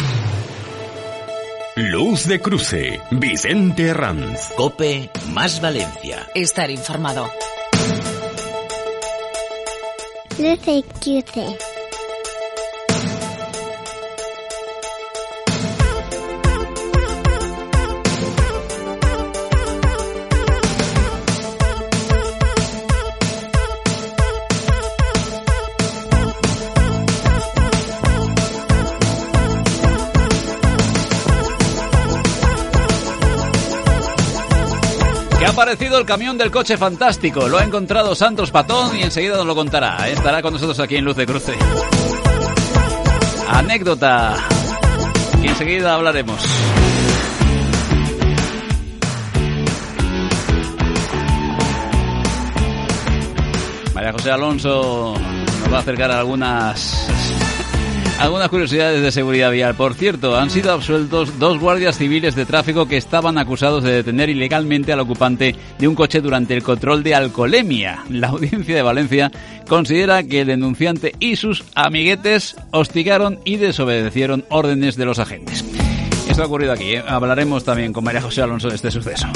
[1.75, 4.51] Luz de Cruce, Vicente Ranz.
[4.55, 6.29] Cope más Valencia.
[6.35, 7.27] Estar informado.
[10.37, 11.72] Luz de Cruce.
[35.53, 37.47] ¿Qué ha parecido el camión del coche fantástico?
[37.47, 40.09] Lo ha encontrado Santos Patón y enseguida nos lo contará.
[40.09, 41.53] Estará con nosotros aquí en Luz de Cruce.
[43.47, 44.35] Anécdota.
[45.43, 46.41] Y enseguida hablaremos.
[53.93, 55.13] María José Alonso
[55.59, 57.07] nos va a acercar algunas
[58.23, 59.75] algunas curiosidades de seguridad vial.
[59.75, 64.29] Por cierto, han sido absueltos dos guardias civiles de tráfico que estaban acusados de detener
[64.29, 68.05] ilegalmente al ocupante de un coche durante el control de alcoholemia.
[68.09, 69.29] La audiencia de Valencia
[69.67, 75.65] considera que el denunciante y sus amiguetes hostigaron y desobedecieron órdenes de los agentes.
[76.29, 76.95] Esto ha ocurrido aquí.
[76.95, 77.03] ¿eh?
[77.05, 79.27] Hablaremos también con María José Alonso de este suceso.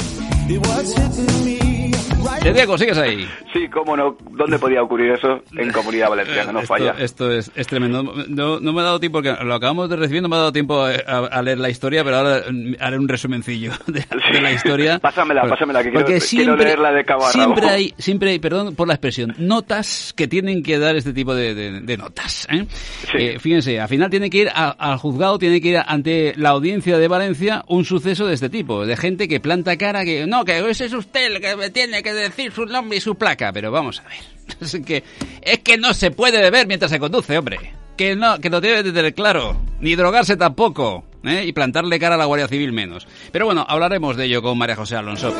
[2.42, 3.28] De Diego, ¿sigues ahí?
[3.52, 4.16] Sí, cómo no.
[4.30, 5.42] ¿Dónde podía ocurrir eso?
[5.56, 6.94] En Comunidad Valenciana, no esto, falla.
[6.98, 8.02] Esto es, es tremendo.
[8.28, 10.52] No, no, me ha dado tiempo, porque lo acabamos de recibir, no me ha dado
[10.52, 10.90] tiempo a,
[11.26, 12.42] a leer la historia, pero ahora
[12.80, 14.98] haré un resumencillo de, de la historia.
[14.98, 17.44] pásamela, Porque- pásamela, que porque quiero, siempre, quiero leerla de cabo a rabo.
[17.54, 21.34] siempre hay, siempre hay, perdón por la expresión, notas que tienen que dar este tipo
[21.34, 22.46] de, de- de notas.
[22.50, 22.66] ¿eh?
[23.14, 26.50] Eh, fíjense, al final tiene que ir a- al juzgado, tiene que ir ante la
[26.50, 30.44] audiencia de Valencia un suceso de este tipo, de gente que planta cara que no,
[30.44, 33.52] que ese es usted el que me tiene que decir su nombre y su placa,
[33.52, 34.18] pero vamos a ver.
[34.60, 35.04] Es que,
[35.42, 37.58] es que no se puede beber mientras se conduce, hombre.
[37.98, 39.60] Que no, que lo debe de tener claro.
[39.80, 41.04] Ni drogarse tampoco.
[41.24, 41.44] ¿eh?
[41.46, 43.06] Y plantarle cara a la Guardia Civil menos.
[43.32, 45.34] Pero bueno, hablaremos de ello con María José Alonso.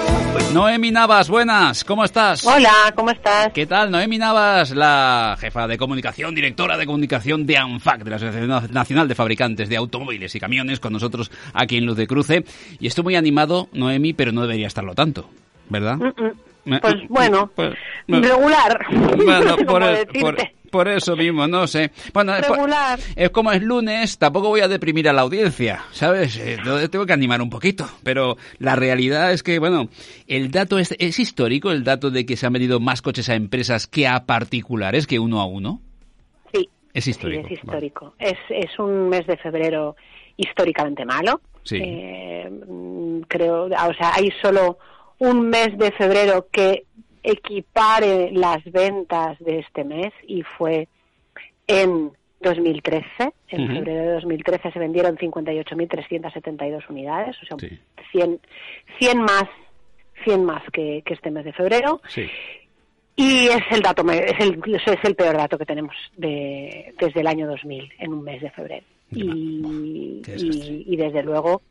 [0.52, 2.44] Noemi Navas, buenas, ¿cómo estás?
[2.44, 3.52] Hola, ¿cómo estás?
[3.52, 3.90] ¿Qué tal?
[3.90, 9.08] Noemi Navas, la jefa de comunicación, directora de comunicación de ANFAC, de la Asociación Nacional
[9.08, 12.44] de Fabricantes de Automóviles y Camiones, con nosotros aquí en Luz de Cruce.
[12.80, 15.28] Y estoy muy animado, Noemi, pero no debería estarlo tanto,
[15.68, 15.96] ¿verdad?
[15.96, 16.47] Mm, mm.
[16.80, 17.74] Pues bueno, Pues,
[18.06, 18.86] regular.
[19.16, 20.20] bueno, ¿Cómo por, decirte?
[20.20, 20.36] por-
[20.68, 21.90] por eso mismo, no sé.
[22.12, 22.98] Bueno, es, por- Regular.
[23.16, 26.36] es como es lunes, tampoco voy a deprimir a la audiencia, ¿sabes?
[26.36, 26.58] Eh,
[26.90, 27.88] tengo que animar un poquito.
[28.02, 29.88] Pero la realidad es que, bueno,
[30.26, 33.34] el dato es, es histórico, el dato de que se han vendido más coches a
[33.34, 35.80] empresas que a particulares, que uno a uno.
[36.52, 36.68] Sí.
[36.92, 37.48] Es histórico.
[37.48, 38.14] Sí, es histórico.
[38.18, 39.96] Es, es un mes de febrero
[40.36, 41.40] históricamente malo.
[41.62, 41.78] Sí.
[41.82, 44.78] Eh, mm, creo, o sea, hay solo
[45.18, 46.84] un mes de febrero que
[47.22, 50.88] equipare las ventas de este mes y fue
[51.66, 53.32] en 2013.
[53.48, 57.70] En febrero de 2013 se vendieron 58.372 unidades, o sea,
[58.12, 58.40] 100,
[58.98, 59.44] 100 más,
[60.24, 62.00] 100 más que, que este mes de febrero.
[62.08, 62.28] Sí.
[63.16, 67.26] Y es el dato, es el, es el peor dato que tenemos de, desde el
[67.26, 68.86] año 2000, en un mes de febrero.
[69.10, 70.22] Y,
[70.86, 71.62] y, desde luego,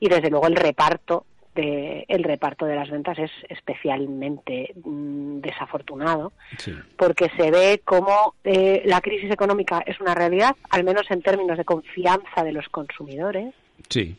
[0.00, 6.32] y desde luego el reparto de, el reparto de las ventas es especialmente mm, desafortunado,
[6.96, 11.58] porque se ve como eh, la crisis económica es una realidad, al menos en términos
[11.58, 13.54] de confianza de los consumidores.
[13.88, 14.16] Sí.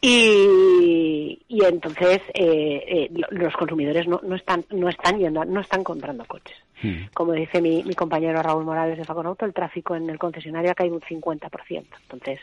[0.00, 5.82] Y, y entonces eh, eh, los consumidores no, no, están no están yendo no están
[5.82, 7.06] comprando coches hmm.
[7.14, 10.74] como dice mi, mi compañero Raúl Morales de Faconauto el tráfico en el concesionario ha
[10.74, 12.38] caído un 50% entonces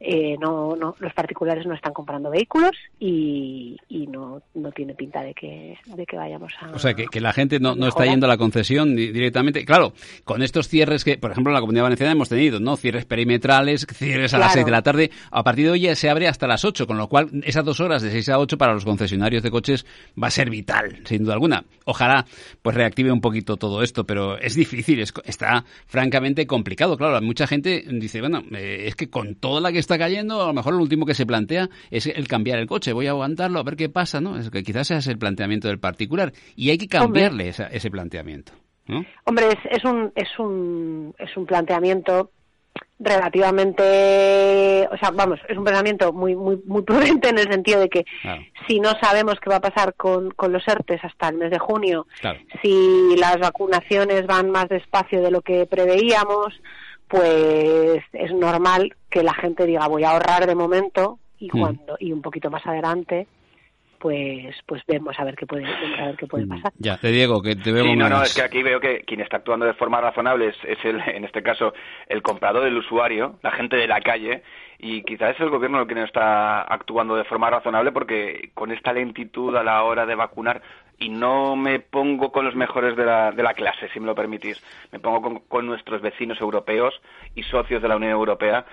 [0.00, 5.22] eh, no, no, los particulares no están comprando vehículos y, y no, no tiene pinta
[5.22, 6.70] de que, de que vayamos a.
[6.70, 9.64] O sea, que, que la gente no, no está yendo a la concesión directamente.
[9.64, 9.92] Claro,
[10.24, 12.76] con estos cierres que, por ejemplo, en la Comunidad Valenciana hemos tenido, ¿no?
[12.76, 15.10] Cierres perimetrales, cierres a las 6 de la tarde.
[15.30, 18.00] A partir de hoy se abre hasta las 8, con lo cual esas dos horas
[18.02, 19.84] de 6 a 8 para los concesionarios de coches
[20.20, 21.64] va a ser vital, sin duda alguna.
[21.84, 22.24] Ojalá
[22.62, 26.96] pues reactive un poquito todo esto, pero es difícil, está francamente complicado.
[26.96, 30.46] Claro, mucha gente dice, bueno, eh, es que con toda la que está cayendo, a
[30.46, 32.92] lo mejor lo último que se plantea es el cambiar el coche.
[32.92, 34.36] Voy a aguantarlo a ver qué pasa, ¿no?
[34.36, 38.52] Es que quizás ese es el planteamiento del particular y hay que cambiarle ese planteamiento.
[38.86, 39.04] ¿no?
[39.24, 42.30] Hombre, es, es, un, es, un, es un planteamiento
[43.00, 47.88] relativamente, o sea, vamos, es un planteamiento muy muy muy prudente en el sentido de
[47.88, 48.04] que
[48.66, 51.58] si no sabemos qué va a pasar con, con los ERTES hasta el mes de
[51.58, 52.06] junio,
[52.62, 56.60] si las vacunaciones van más despacio de lo que preveíamos,
[57.08, 61.60] pues es normal que la gente diga voy a ahorrar de momento y mm.
[61.60, 63.26] cuando y un poquito más adelante
[63.98, 66.48] pues pues vemos a ver qué puede a ver qué puede mm.
[66.48, 66.72] pasar.
[66.78, 69.20] Ya, te Diego, que te veo sí, no, no, es que aquí veo que quien
[69.20, 71.72] está actuando de forma razonable es, es el, en este caso
[72.06, 74.42] el comprador, el usuario, la gente de la calle
[74.78, 78.70] y quizás es el gobierno el que no está actuando de forma razonable porque con
[78.70, 80.62] esta lentitud a la hora de vacunar
[80.98, 84.14] y no me pongo con los mejores de la, de la clase, si me lo
[84.14, 86.94] permitís, me pongo con, nuestros vecinos europeos
[87.34, 88.64] y socios de la Unión Europea,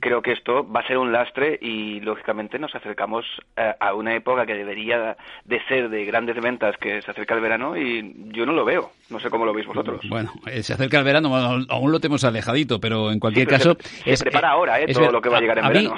[0.00, 3.24] creo que esto va a ser un lastre y lógicamente nos acercamos
[3.56, 7.40] eh, a una época que debería de ser de grandes ventas, que se acerca el
[7.40, 10.00] verano y yo no lo veo, no sé cómo lo veis vosotros.
[10.08, 13.76] Bueno, eh, se acerca el verano, aún lo tenemos alejadito, pero en cualquier caso...
[14.04, 15.94] Se, prepara ahora eh, todo lo que va a llegar en verano.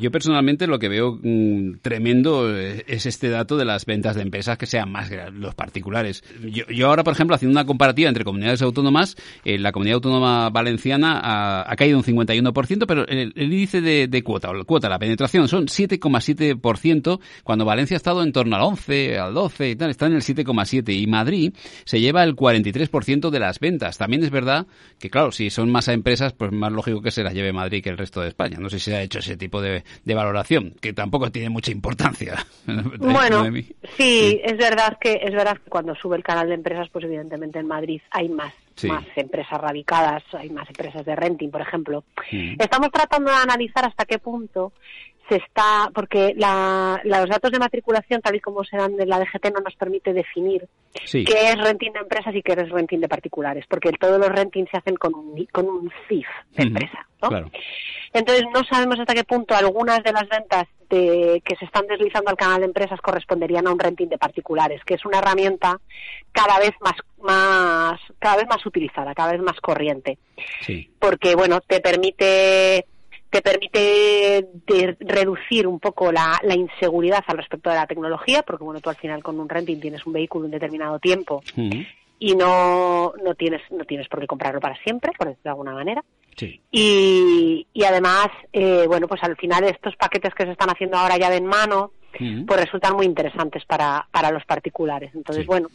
[0.00, 4.56] yo personalmente lo que veo mm, tremendo es este dato de las ventas de empresas
[4.56, 6.22] que sean más grandes los particulares.
[6.42, 11.20] Yo, ahora, por ejemplo, haciendo una comparativa entre comunidades autónomas, eh, la comunidad autónoma valenciana
[11.68, 15.66] ha, caído un 51%, pero el, índice de, cuota, o la cuota, la penetración, son
[15.66, 20.14] 7,7%, cuando Valencia ha estado en torno al 11, al 12 y tal, está en
[20.14, 20.92] el 7,7%.
[20.92, 23.98] Y Madrid se lleva el 43% de las ventas.
[23.98, 24.66] También es verdad
[24.98, 27.90] que, claro, si son más empresas, pues más lógico que se las lleve Madrid que
[27.90, 28.58] el resto de España.
[28.58, 32.46] No sé si se ha hecho ese tipo de, valoración, que tampoco tiene mucha importancia.
[32.98, 33.44] Bueno,
[33.96, 37.58] sí, es verdad que es verdad que cuando sube el canal de empresas, pues evidentemente
[37.58, 38.52] en Madrid hay más,
[38.84, 42.04] más empresas radicadas, hay más empresas de renting, por ejemplo.
[42.58, 44.72] Estamos tratando de analizar hasta qué punto
[45.28, 49.18] se está, porque la, los datos de matriculación, tal y como se dan de la
[49.18, 53.08] DGT, no nos permite definir qué es renting de empresas y qué es renting de
[53.08, 57.06] particulares, porque todos los rentings se hacen con un, con un CIF de empresa.
[58.12, 62.30] Entonces, no sabemos hasta qué punto algunas de las ventas de, que se están deslizando
[62.30, 65.78] al canal de empresas corresponderían a un renting de particulares, que es una herramienta
[66.32, 70.18] cada vez más, más cada vez más utilizada, cada vez más corriente.
[70.98, 72.86] Porque, bueno, te permite
[73.30, 74.48] te permite
[75.00, 79.22] reducir un poco la, inseguridad al respecto de la tecnología, porque bueno, tú al final
[79.22, 81.42] con un renting tienes un vehículo un determinado tiempo
[82.18, 85.74] y no, no tienes no tienes por qué comprarlo para siempre, por decirlo de alguna
[85.74, 86.04] manera.
[86.70, 91.18] Y, y además, eh, bueno, pues al final estos paquetes que se están haciendo ahora
[91.18, 91.92] ya de en mano,
[92.46, 95.10] pues resultan muy interesantes para, para los particulares.
[95.14, 95.68] Entonces, bueno,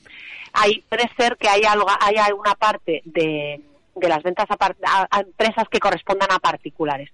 [0.53, 3.61] hay, puede ser que haya, algo, haya alguna parte de,
[3.95, 7.09] de las ventas a, empresas que correspondan a particulares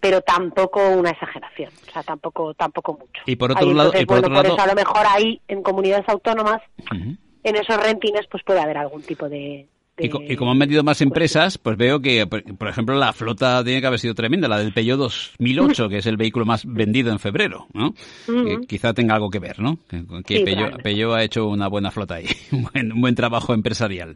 [0.00, 3.22] pero tampoco una exageración, o sea, tampoco tampoco mucho.
[3.24, 7.76] Y por otro lado, por, eso a lo mejor ahí en comunidades autónomas, en esos
[7.80, 12.00] rentines, pues puede haber algún tipo de, y, como han vendido más empresas, pues veo
[12.00, 15.98] que, por ejemplo, la flota tiene que haber sido tremenda, la del Peugeot 2008, que
[15.98, 17.94] es el vehículo más vendido en febrero, ¿no?
[18.66, 19.78] quizá tenga algo que ver, ¿no?
[20.24, 20.44] Que,
[20.82, 24.14] Peugeot, ha hecho una buena flota ahí, un buen, un buen trabajo empresarial.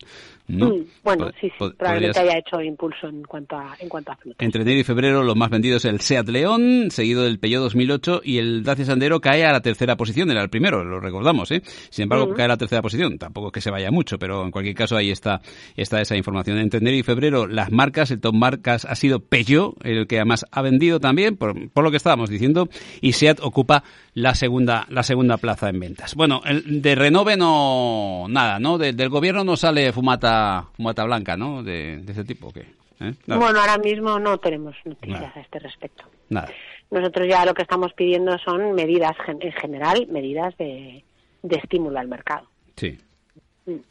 [0.49, 0.69] ¿no?
[0.69, 4.45] Mm, bueno, sí, sí, probablemente haya hecho impulso en cuanto a, en cuanto a flota.
[4.45, 8.39] Entre enero y febrero los más vendidos el Seat León, seguido del Peugeot 2008 y
[8.39, 11.63] el Dacia Sandero cae a la tercera posición, era el primero, lo recordamos, ¿eh?
[11.91, 14.77] Sin embargo, cae a la tercera posición, tampoco que se vaya mucho, pero en cualquier
[14.77, 15.41] caso ahí está
[15.83, 16.59] está esa información.
[16.59, 20.47] Entre enero y febrero, las marcas, el top marcas ha sido Peugeot, el que además
[20.51, 22.69] ha vendido también, por, lo que estábamos diciendo,
[23.01, 23.85] y SEAT ocupa
[24.15, 26.15] la segunda, la segunda plaza en ventas.
[26.15, 28.79] Bueno, el, de Renove no, nada, ¿no?
[28.79, 31.63] del gobierno no sale fumata, fumata blanca, ¿no?
[31.63, 32.67] De, ese tipo, ¿qué?
[33.01, 33.13] ¿Eh?
[33.27, 36.05] Bueno, ahora mismo no tenemos noticias a este respecto.
[36.31, 36.49] Nada.
[36.91, 41.05] Nosotros ya lo que estamos pidiendo son medidas, en general, medidas de,
[41.43, 42.49] de estímulo al mercado.
[42.77, 42.97] Sí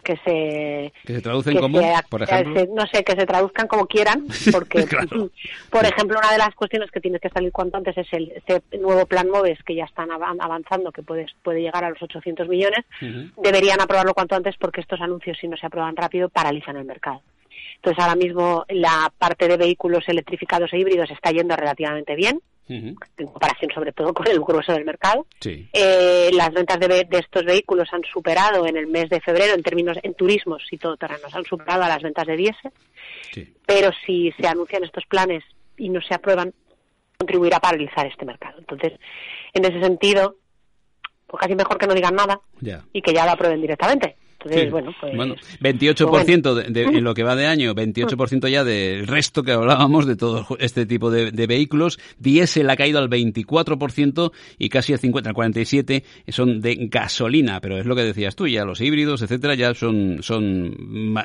[0.03, 2.65] que se que se traducen como por ejemplo.
[2.73, 4.85] no sé que se traduzcan como quieran porque
[5.69, 8.61] por ejemplo una de las cuestiones que tiene que salir cuanto antes es el ese
[8.79, 12.85] nuevo plan Moves que ya están avanzando que puede puede llegar a los 800 millones.
[13.41, 17.21] Deberían aprobarlo cuanto antes porque estos anuncios si no se aprueban rápido paralizan el mercado.
[17.75, 22.95] Entonces ahora mismo la parte de vehículos electrificados e híbridos está yendo relativamente bien en
[23.27, 25.25] comparación sobre todo con el grueso del mercado.
[25.43, 29.97] Eh, las ventas de, estos vehículos han superado en el mes de febrero, en términos
[30.01, 32.71] en turismos y todoterrenos, han superado a las ventas de diésel.
[33.65, 35.43] Pero si se anuncian estos planes
[35.77, 36.53] y no se aprueban,
[37.17, 38.59] contribuirá a paralizar este mercado.
[38.59, 38.93] Entonces,
[39.53, 40.37] en ese sentido,
[41.27, 42.39] pues casi mejor que no digan nada
[42.93, 44.15] y que ya lo aprueben directamente
[44.71, 45.15] bueno, pues...
[45.15, 50.05] Bueno, 28% de, en lo que va de año, 28% ya del resto que hablábamos
[50.05, 51.99] de todo este tipo de, vehículos.
[52.19, 57.59] Diesel ha caído al 24% y casi al 50, al 47% son de gasolina.
[57.61, 60.75] Pero es lo que decías tú, ya los híbridos, etcétera, ya son, son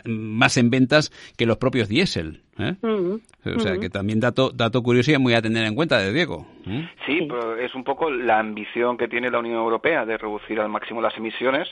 [0.05, 2.43] más en ventas que los propios diésel.
[2.59, 2.77] ¿eh?
[2.83, 6.47] O sea, que también dato, dato curioso y muy a tener en cuenta de Diego.
[6.67, 6.89] ¿eh?
[7.07, 10.69] Sí, pero es un poco la ambición que tiene la Unión Europea de reducir al
[10.69, 11.69] máximo las emisiones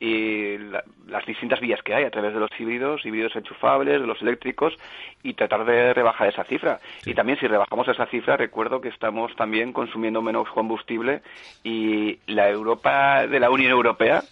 [0.00, 0.56] y
[1.08, 4.72] las distintas vías que hay a través de los híbridos, híbridos enchufables, de los eléctricos
[5.22, 6.80] y tratar de rebajar esa cifra.
[7.04, 11.20] Y también si rebajamos esa cifra, recuerdo que estamos también consumiendo menos combustible
[11.62, 14.22] y la Europa de la Unión Europea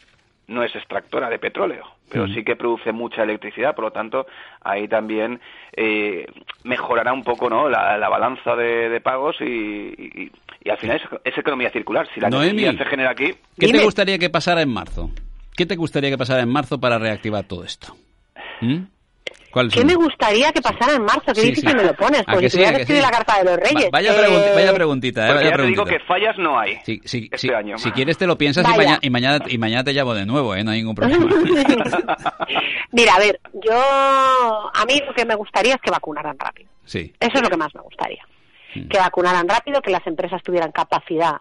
[0.47, 4.27] no es extractora de petróleo, pero sí que produce mucha electricidad, por lo tanto,
[4.63, 5.41] ahí también
[5.77, 6.27] eh,
[6.65, 7.69] mejorará un poco ¿no?
[7.69, 10.33] la, balanza de, pagos y,
[10.67, 12.09] al final es, economía circular.
[12.15, 13.35] Si la economía se genera aquí...
[13.59, 15.11] ¿Qué te gustaría que pasara en marzo?
[15.59, 17.97] ¿Qué te gustaría que pasara en marzo para reactivar todo esto?
[18.61, 18.85] ¿Mm?
[19.73, 21.33] ¿Qué me gustaría que pasara en marzo?
[21.35, 23.91] Qué difícil me lo pones, porque si voy a escribir la carta de los reyes.
[23.91, 24.53] vaya, eh...
[24.55, 27.77] vaya, preguntita, eh, vaya ya te digo que fallas no hay este año.
[27.77, 28.65] Si quieres te lo piensas
[29.03, 30.63] y, mañana, y mañana te llamo de nuevo, ¿eh?
[30.63, 31.27] no hay ningún problema.
[32.93, 33.75] Mira, a ver, yo...
[33.75, 36.71] A mí lo que me gustaría es que vacunaran rápido.
[36.85, 37.13] Sí.
[37.19, 38.23] Eso es lo que más me gustaría.
[38.77, 38.87] Mm.
[38.87, 41.39] Que vacunaran rápido, que las empresas tuvieran capacidad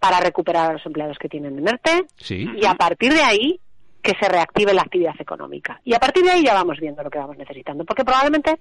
[0.00, 3.60] para recuperar a los empleados que tienen en ERTE y a partir de ahí
[4.02, 5.78] que se reactive la actividad económica.
[5.84, 8.58] Y a partir de ahí ya vamos viendo lo que vamos necesitando, porque probablemente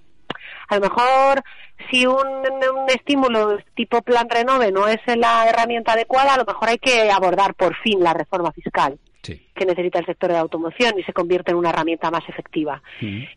[0.67, 1.41] a lo mejor
[1.89, 6.69] si un, un, estímulo tipo plan renove no es la herramienta adecuada, a lo mejor
[6.69, 10.97] hay que abordar por fin la reforma fiscal que necesita el sector de la automoción
[10.97, 12.82] y se convierte en una herramienta más efectiva.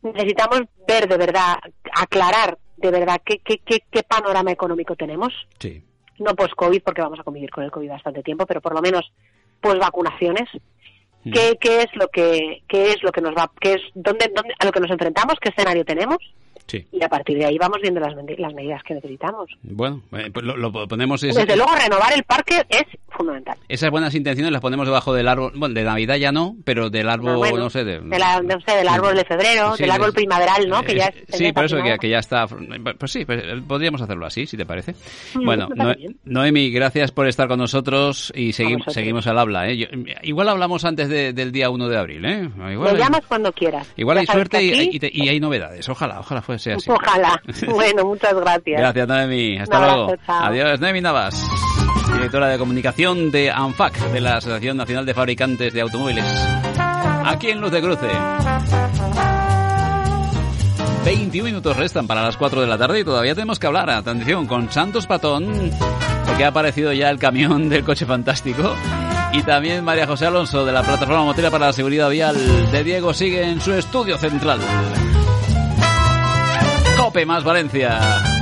[0.03, 1.57] Necesitamos ver de verdad,
[1.93, 5.33] aclarar de verdad qué, qué, qué, qué panorama económico tenemos.
[5.59, 5.83] Sí
[6.23, 9.13] no post-COVID, porque vamos a convivir con el COVID bastante tiempo, pero por lo menos
[9.61, 10.49] post-vacunaciones.
[11.25, 11.33] Mm.
[11.33, 14.55] ¿Qué, ¿Qué, es lo que qué es lo que nos va qué es dónde, dónde
[14.59, 16.19] a lo que nos enfrentamos qué escenario tenemos
[16.91, 19.51] y a partir de ahí vamos viendo las, las medidas que necesitamos.
[19.63, 21.21] Bueno, eh, pues lo, ponemos...
[21.21, 23.57] Desde luego, renovar el parque es fundamental.
[23.69, 27.09] Esas buenas intenciones las ponemos debajo del árbol, bueno, de Navidad ya no, pero del
[27.09, 27.85] árbol, no, sé...
[27.85, 30.83] De, no sé, del árbol de febrero, del árbol primaveral, ¿no?
[30.83, 32.47] Que ya eh, sí, por eso que, ya está...
[32.47, 34.95] Pues sí, pues, eh, podríamos hacerlo así, si te parece.
[35.35, 35.69] Mm, bueno,
[36.25, 39.69] Noemi, gracias por estar con nosotros y seguimos seguimos al habla.
[39.69, 39.89] ¿eh?
[40.23, 42.51] igual hablamos antes del día 1 de abril, ¿eh?
[42.73, 43.93] Igual, llamas cuando quieras.
[43.97, 45.89] Igual hay suerte y, y, hay novedades.
[45.89, 47.41] Ojalá, ojalá fuese Ojalá.
[47.69, 48.81] bueno, muchas gracias.
[48.81, 49.59] Gracias, Noemi.
[49.59, 50.15] Hasta luego.
[50.27, 51.47] Adiós, Noemi Navas,
[52.13, 56.25] directora de comunicación de ANFAC, de la Asociación Nacional de Fabricantes de Automóviles.
[57.25, 58.09] Aquí en Luz de Cruce.
[61.05, 64.47] 21 minutos restan para las 4 de la tarde y todavía tenemos que hablar, atención,
[64.47, 65.73] con Santos Patón,
[66.25, 68.75] porque ha aparecido ya el camión del coche fantástico.
[69.33, 72.37] Y también María José Alonso de la Plataforma Motera para la Seguridad Vial
[72.71, 74.61] de Diego sigue en su estudio central.
[77.03, 78.42] Cope más Valencia.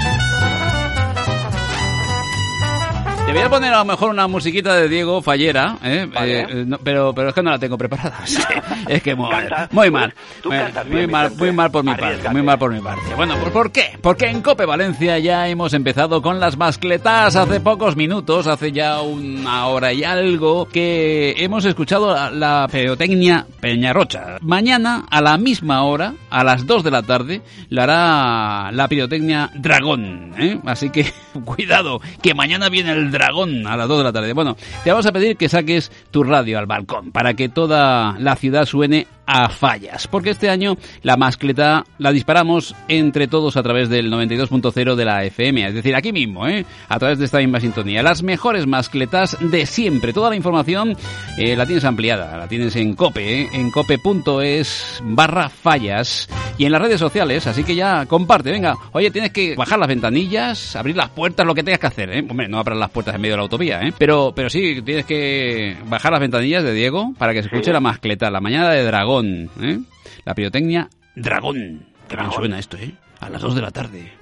[3.30, 6.08] Te voy a poner a lo mejor una musiquita de Diego Fallera, ¿eh?
[6.20, 8.18] eh pero, pero es que no la tengo preparada.
[8.88, 10.14] es que muy, mal, muy mal.
[10.44, 12.28] Muy, mal, muy mal por mi parte.
[12.28, 13.14] Muy mal por mi parte.
[13.14, 13.96] Bueno, ¿por qué?
[14.02, 19.00] Porque en Cope Valencia ya hemos empezado con las mascletas hace pocos minutos, hace ya
[19.00, 24.38] una hora y algo, que hemos escuchado la, la pirotecnia Peñarrocha.
[24.40, 29.50] Mañana, a la misma hora, a las 2 de la tarde, la hará la pirotecnia
[29.54, 30.34] Dragón.
[30.36, 30.58] ¿eh?
[30.66, 31.12] Así que
[31.44, 34.32] cuidado, que mañana viene el dragón a las 2 de la tarde.
[34.32, 38.36] Bueno, te vamos a pedir que saques tu radio al balcón para que toda la
[38.36, 43.88] ciudad suene a fallas, porque este año la mascleta la disparamos entre todos a través
[43.88, 46.66] del 92.0 de la FM, es decir, aquí mismo, ¿eh?
[46.88, 48.02] a través de esta misma sintonía.
[48.02, 50.12] Las mejores mascletas de siempre.
[50.12, 50.96] Toda la información
[51.38, 53.48] eh, la tienes ampliada, la tienes en cope, ¿eh?
[53.52, 56.28] en cope.es barra fallas
[56.58, 59.88] y en las redes sociales, así que ya comparte, venga, oye, tienes que bajar las
[59.88, 62.26] ventanillas, abrir las puertas, lo que tengas que hacer, ¿eh?
[62.28, 63.94] Hombre, no abras las puertas en medio de la autovía, ¿eh?
[63.96, 67.80] Pero, pero sí, tienes que bajar las ventanillas de Diego para que se escuche la
[67.80, 69.78] mascleta, la mañana de dragón, ¿eh?
[70.24, 71.86] La pirotecnia dragón.
[72.08, 72.92] Qué bien suena esto, ¿eh?
[73.20, 74.12] A las 2 de la tarde.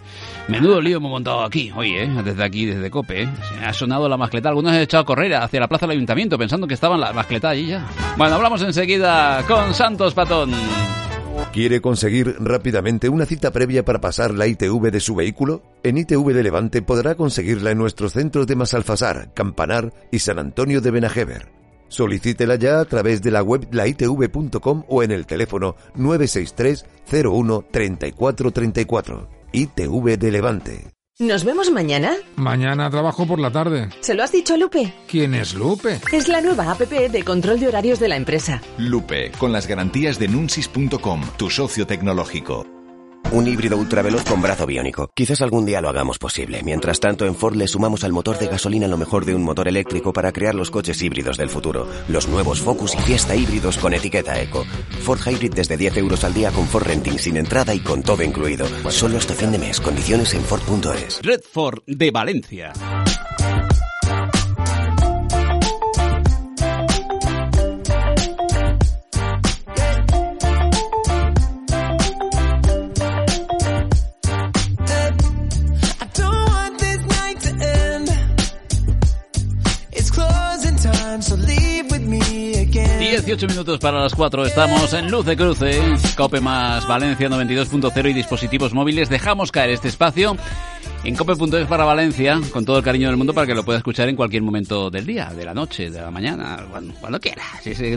[0.48, 2.10] Menudo lío hemos montado aquí, oye, ¿eh?
[2.24, 3.22] desde aquí, desde Cope.
[3.22, 3.28] ¿eh?
[3.48, 4.48] Se ha sonado la mascleta.
[4.48, 7.50] Algunos han echado a correr hacia la plaza del ayuntamiento pensando que estaban la mascleta
[7.50, 7.86] allí ya.
[8.16, 10.52] Bueno, hablamos enseguida con Santos Patón.
[11.52, 15.62] ¿Quiere conseguir rápidamente una cita previa para pasar la ITV de su vehículo?
[15.82, 20.80] En ITV de Levante podrá conseguirla en nuestros centros de Masalfasar, Campanar y San Antonio
[20.80, 21.57] de Benajever.
[21.88, 28.50] Solicítela ya a través de la web laitv.com o en el teléfono 963 01 34
[28.50, 29.28] 34.
[29.52, 30.98] ITV de Levante.
[31.20, 32.12] ¿Nos vemos mañana?
[32.36, 33.88] Mañana trabajo por la tarde.
[34.00, 34.94] ¿Se lo has dicho a Lupe?
[35.08, 35.98] ¿Quién es Lupe?
[36.12, 38.62] Es la nueva app de control de horarios de la empresa.
[38.76, 42.77] Lupe, con las garantías de nunsis.com, tu socio tecnológico.
[43.30, 45.10] Un híbrido ultraveloz con brazo biónico.
[45.14, 46.62] Quizás algún día lo hagamos posible.
[46.62, 49.68] Mientras tanto, en Ford le sumamos al motor de gasolina lo mejor de un motor
[49.68, 51.86] eléctrico para crear los coches híbridos del futuro.
[52.08, 54.64] Los nuevos Focus y Fiesta híbridos con etiqueta Eco.
[55.02, 58.22] Ford Hybrid desde 10 euros al día con Ford Renting sin entrada y con todo
[58.22, 58.66] incluido.
[58.88, 59.80] Solo hasta fin de mes.
[59.80, 61.20] Condiciones en Ford.es.
[61.22, 62.72] Red Ford de Valencia.
[83.24, 84.46] 18 minutos para las 4.
[84.46, 85.80] Estamos en Luz de Cruce,
[86.16, 89.08] Cope más Valencia 92.0 y dispositivos móviles.
[89.08, 90.36] Dejamos caer este espacio
[91.02, 94.08] en cope.es para Valencia con todo el cariño del mundo para que lo pueda escuchar
[94.08, 97.42] en cualquier momento del día, de la noche, de la mañana, cuando, cuando quiera.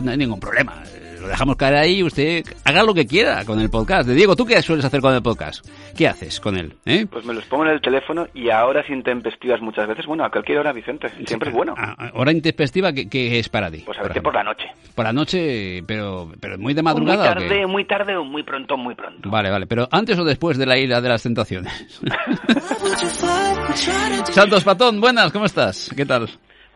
[0.02, 0.82] No hay ningún problema.
[1.22, 4.08] Lo dejamos caer ahí y usted haga lo que quiera con el podcast.
[4.08, 5.64] De Diego, ¿tú qué sueles hacer con el podcast?
[5.96, 6.74] ¿Qué haces con él?
[6.84, 7.06] ¿Eh?
[7.08, 10.30] Pues me los pongo en el teléfono y a horas intempestivas muchas veces, bueno, a
[10.30, 11.76] cualquier hora, Vicente, siempre es bueno.
[11.78, 13.84] Ah, ¿Hora intempestiva qué, qué es para ti?
[13.86, 14.64] Pues a veces por la noche.
[14.96, 17.30] Por la noche, pero, pero muy de Muy madrugada.
[17.30, 17.40] ¿o qué?
[17.46, 19.30] tarde, muy tarde o muy pronto, muy pronto.
[19.30, 22.00] Vale, vale, pero antes o después de la isla de las tentaciones.
[24.32, 25.90] Santos Patón, buenas, ¿cómo estás?
[25.96, 26.28] ¿Qué tal?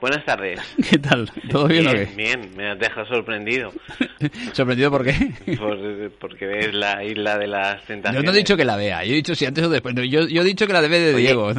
[0.08, 0.60] Buenas tardes.
[0.88, 1.28] ¿Qué tal?
[1.50, 2.04] ¿Todo bien, o qué?
[2.16, 3.72] Bien, me has dejado sorprendido.
[4.52, 5.32] ¿Sorprendido por qué?
[5.58, 8.24] Por- porque ves la isla de las Yo tentaciones.
[8.24, 9.96] no he dicho que la vea, yo he dicho si antes o después.
[10.08, 11.52] Yo, yo he dicho que la debe de Oye, Diego.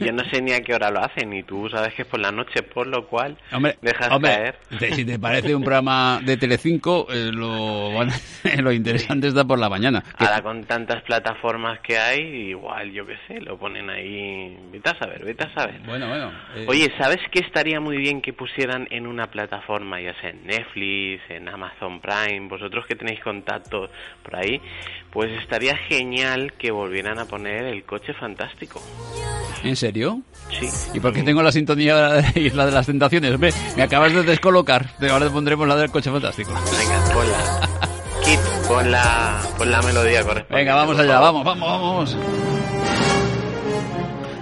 [0.00, 2.18] Yo no sé ni a qué hora lo hacen y tú sabes que es por
[2.18, 4.56] la noche, por lo cual Hombre, dejas hombre, caer.
[4.76, 8.12] te- si te parece un programa de Telecinco, eh, lo, bueno,
[8.60, 10.02] lo interesante está por la mañana.
[10.18, 12.20] Ahora con tantas plataformas que hay,
[12.50, 14.56] igual, yo qué sé, lo ponen ahí.
[14.72, 15.78] Vete a saber, vete a saber.
[15.86, 16.32] Bueno, bueno.
[16.56, 20.46] eh, Oye, ¿sabes qué estaría muy bien que pusieran en una plataforma, ya sea en
[20.46, 23.90] Netflix, en Amazon Prime, vosotros que tenéis contacto
[24.22, 24.60] por ahí?
[25.10, 28.82] Pues estaría genial que volvieran a poner el coche fantástico.
[29.62, 30.20] ¿En serio?
[30.50, 30.68] Sí.
[30.94, 33.38] ¿Y por qué tengo la sintonía de Isla de las Tentaciones?
[33.76, 34.96] Me acabas de descolocar.
[34.98, 36.52] De Ahora pondremos la del coche fantástico.
[36.52, 37.68] Venga, ponla.
[38.24, 40.54] Kit, pon la, pon la melodía correspondiente.
[40.54, 42.16] Venga, vamos allá, vamos, vamos, vamos.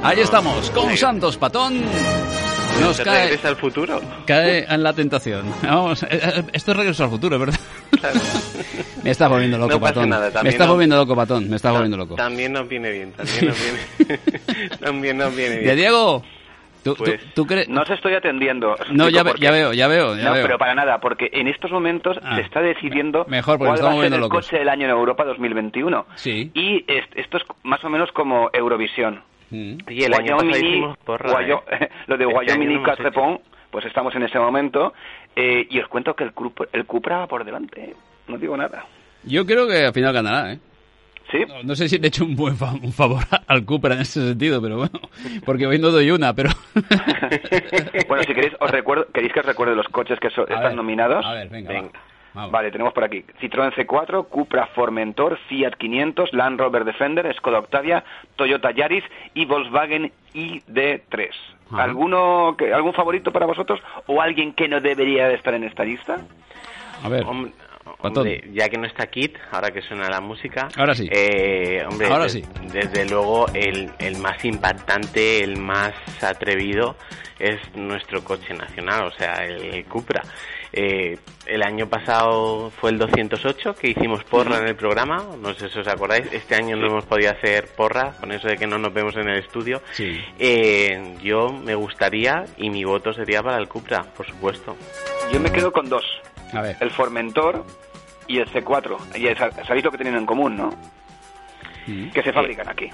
[0.05, 1.84] Ahí estamos, con Santos Patón.
[2.80, 4.00] Nos ¿Te cae, regresa al futuro?
[4.26, 5.46] cae en la tentación.
[5.62, 7.58] Vamos, eh, eh, esto es regreso al futuro, ¿verdad?
[9.04, 10.08] Me estás volviendo loco, No Patón.
[10.08, 11.48] nada, me estás no- volviendo loco, Patón.
[11.48, 12.14] Me estás Ta- volviendo loco.
[12.16, 14.18] También nos viene bien, también nos viene,
[14.80, 15.66] también nos viene bien.
[15.68, 16.22] De Diego,
[16.84, 17.46] ¿tú, tú- Pues, tú?
[17.68, 18.76] No se estoy atendiendo.
[18.92, 20.42] No, ya, ve- ya veo, ya veo, ya no, veo.
[20.44, 22.36] pero para nada, porque en estos momentos Ah.
[22.36, 24.46] se está decidiendo Mejor, porque cuál estamos va a ser el locos.
[24.46, 26.06] coche del año en Europa 2021.
[26.14, 26.50] Sí.
[26.54, 29.22] Y es- esto es más o menos como Eurovisión.
[29.53, 31.88] Y el año pasado Wyoming, hicimos porra, Guayo- ¿eh?
[32.07, 33.40] lo de Este Wyoming año y Castrepón,
[33.70, 34.92] pues estamos en ese momento.
[35.36, 37.80] eh, y os cuento que el, Cupra- el Cupra va por delante.
[37.84, 37.94] ¿eh?
[38.28, 38.84] No digo nada.
[39.24, 40.59] Yo creo que al final ganará, ¿eh?
[41.30, 41.38] ¿Sí?
[41.48, 44.00] No, no sé si le he hecho un buen fa- un favor al Cupra en
[44.03, 45.00] ese sentido, pero bueno,
[45.46, 46.50] porque hoy no doy una, pero...
[48.09, 50.74] Bueno, si queréis, os recuerdo, ¿queréis que os recuerde los coches que so- están ver,
[50.74, 51.24] nominados?
[51.24, 51.88] a ver, venga.
[52.35, 52.51] Vamos.
[52.51, 58.05] Vale, tenemos por aquí Citroën C4, Cupra Formentor, Fiat 500, Land Rover Defender, Skoda Octavia,
[58.37, 59.05] Toyota Yaris
[59.35, 61.30] y Volkswagen ID3.
[61.72, 61.83] Ajá.
[61.83, 65.85] ¿Alguno, que, ¿Algún favorito para vosotros o alguien que no debería de estar en esta
[65.85, 66.20] lista?
[67.03, 67.24] A ver.
[67.24, 67.53] Hombre.
[67.99, 70.68] Hombre, ya que no está Kit, ahora que suena la música.
[70.76, 71.09] Ahora sí.
[71.11, 72.45] eh, hombre, Ahora de- sí.
[72.72, 76.97] Desde luego, el, el más impactante, el más atrevido
[77.39, 80.22] es nuestro coche nacional, o sea, el, el Cupra.
[80.72, 85.68] Eh, el año pasado fue el 208 que hicimos porra en el programa, no sé
[85.68, 86.33] si os acordáis.
[86.33, 89.28] Este año no hemos podido hacer porra, con eso de que no nos vemos en
[89.28, 89.83] el estudio.
[89.93, 90.18] Sí.
[90.39, 94.76] Eh, yo me gustaría y mi voto sería para el Cupra, por supuesto.
[95.33, 96.05] Yo me quedo con dos.
[96.53, 96.76] A ver.
[96.80, 97.64] El Formentor
[98.28, 98.96] y el C4.
[99.16, 100.70] Y sa- sabéis lo que tienen en común, ¿no?
[102.14, 102.88] Que se fabrican aquí.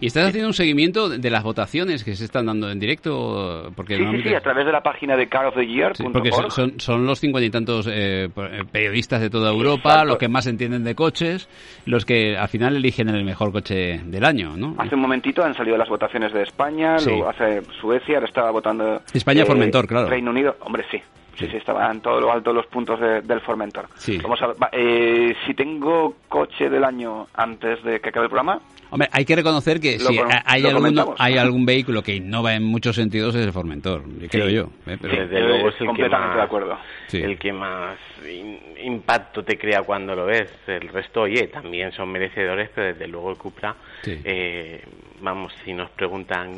[0.00, 3.72] ¿Y estás haciendo un seguimiento de las votaciones que se están dando en directo?
[3.74, 6.12] Porque Sí, sí, normalmente- sí, a través de la página de Sí, caroftheyear.org.
[6.12, 8.28] porque son, son, son los cincuenta y tantos eh,
[8.70, 10.04] periodistas de toda Europa, Exacto.
[10.08, 11.48] los que más entienden de coches,
[11.86, 14.74] los que al final eligen el mejor coche del año, ¿no?
[14.76, 17.12] Hace un momentito han salido las votaciones de España, Sí.
[17.26, 19.00] hace Suecia, ahora estaba votando...
[19.14, 20.08] España, Formentor, claro.
[20.08, 21.00] Reino Unido, hombre, sí.
[21.36, 23.86] Sí, sí, estaban todo lo alto los puntos de- del Formentor.
[23.96, 24.18] Sí.
[24.22, 28.30] Vamos a ver, va, eh, si tengo coche del año antes de que acabe el
[28.30, 28.60] programa,
[28.90, 32.62] Hombre, hay que reconocer que si con- hay, alguno- hay algún vehículo que innova en
[32.62, 34.62] muchos sentidos es el Formentor, creo yo.
[34.86, 34.96] ¿eh?
[35.00, 36.78] Pero- Desde luego es el que completamente más, de acuerdo.
[37.08, 37.18] Sí.
[37.20, 37.96] el que más
[38.30, 40.48] in- impacto te crea cuando lo ves.
[40.68, 44.20] El resto, oye, también son merecedores, pero desde luego el Cupra, Sí.
[44.22, 44.84] eh,
[45.20, 46.54] vamos, si nos preguntan,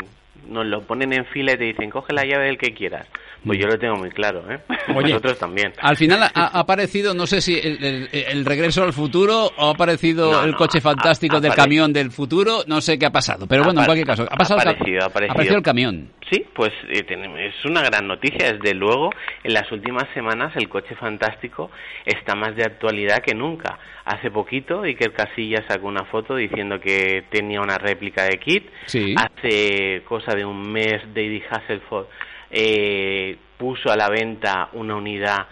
[0.50, 3.06] nos lo ponen en fila y te dicen, coge la llave del que quieras.
[3.46, 4.58] Pues yo lo tengo muy claro, ¿eh?
[4.94, 5.72] Oye, Nosotros también.
[5.80, 9.68] Al final ha, ha aparecido, no sé si el, el- el regreso al futuro o
[9.68, 13.06] ha aparecido No, el no, coche fantástico ha- del camión del futuro, no sé qué
[13.06, 13.46] ha pasado.
[13.46, 16.10] Pero bueno, en cualquier caso, ha pasado el aparecido, apareció el camión.
[16.30, 18.52] Sí, pues eh, es una gran noticia.
[18.52, 19.10] Desde luego,
[19.44, 21.70] en las últimas semanas el coche fantástico
[22.04, 23.78] está más de actualidad que nunca.
[24.04, 28.68] Hace poquito Iker Casillas sacó una foto diciendo que tenía una réplica de Kit.
[28.86, 29.14] Sí.
[29.16, 32.06] Hace cosa de un mes David Hasselhoff
[32.50, 35.46] eh, puso a la venta una unidad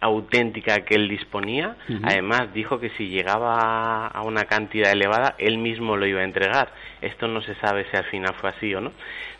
[0.00, 1.76] auténtica que él disponía.
[2.02, 6.72] Además, dijo que si llegaba a una cantidad elevada, él mismo lo iba a entregar.
[7.00, 8.92] Esto no se sabe si al final fue así o no.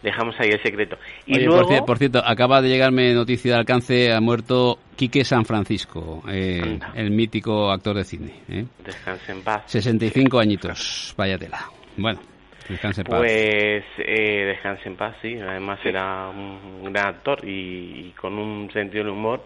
[0.03, 0.97] Dejamos ahí el secreto.
[1.27, 4.79] Y Oye, luego, por, cier- por cierto, acaba de llegarme noticia de alcance, ha muerto
[4.97, 8.35] Quique San Francisco, eh, el mítico actor de cine.
[8.49, 8.64] ¿eh?
[8.85, 9.64] descanse en paz.
[9.66, 11.61] 65 añitos, vaya tela.
[11.97, 12.20] Bueno,
[12.69, 13.19] descanse en paz.
[13.19, 15.39] Pues eh, descanse en paz, sí.
[15.39, 19.43] Además era un gran actor y, y con un sentido del humor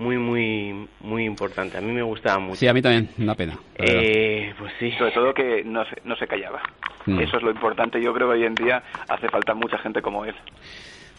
[0.00, 1.76] muy, muy, muy importante.
[1.76, 2.56] A mí me gustaba mucho.
[2.56, 3.58] Sí, a mí también, una pena.
[3.76, 4.90] Eh, pues sí.
[4.92, 6.62] sobre todo que no se, no se callaba.
[7.06, 7.20] Mm.
[7.20, 8.02] Eso es lo importante.
[8.02, 10.34] Yo creo que hoy en día hace falta mucha gente como él.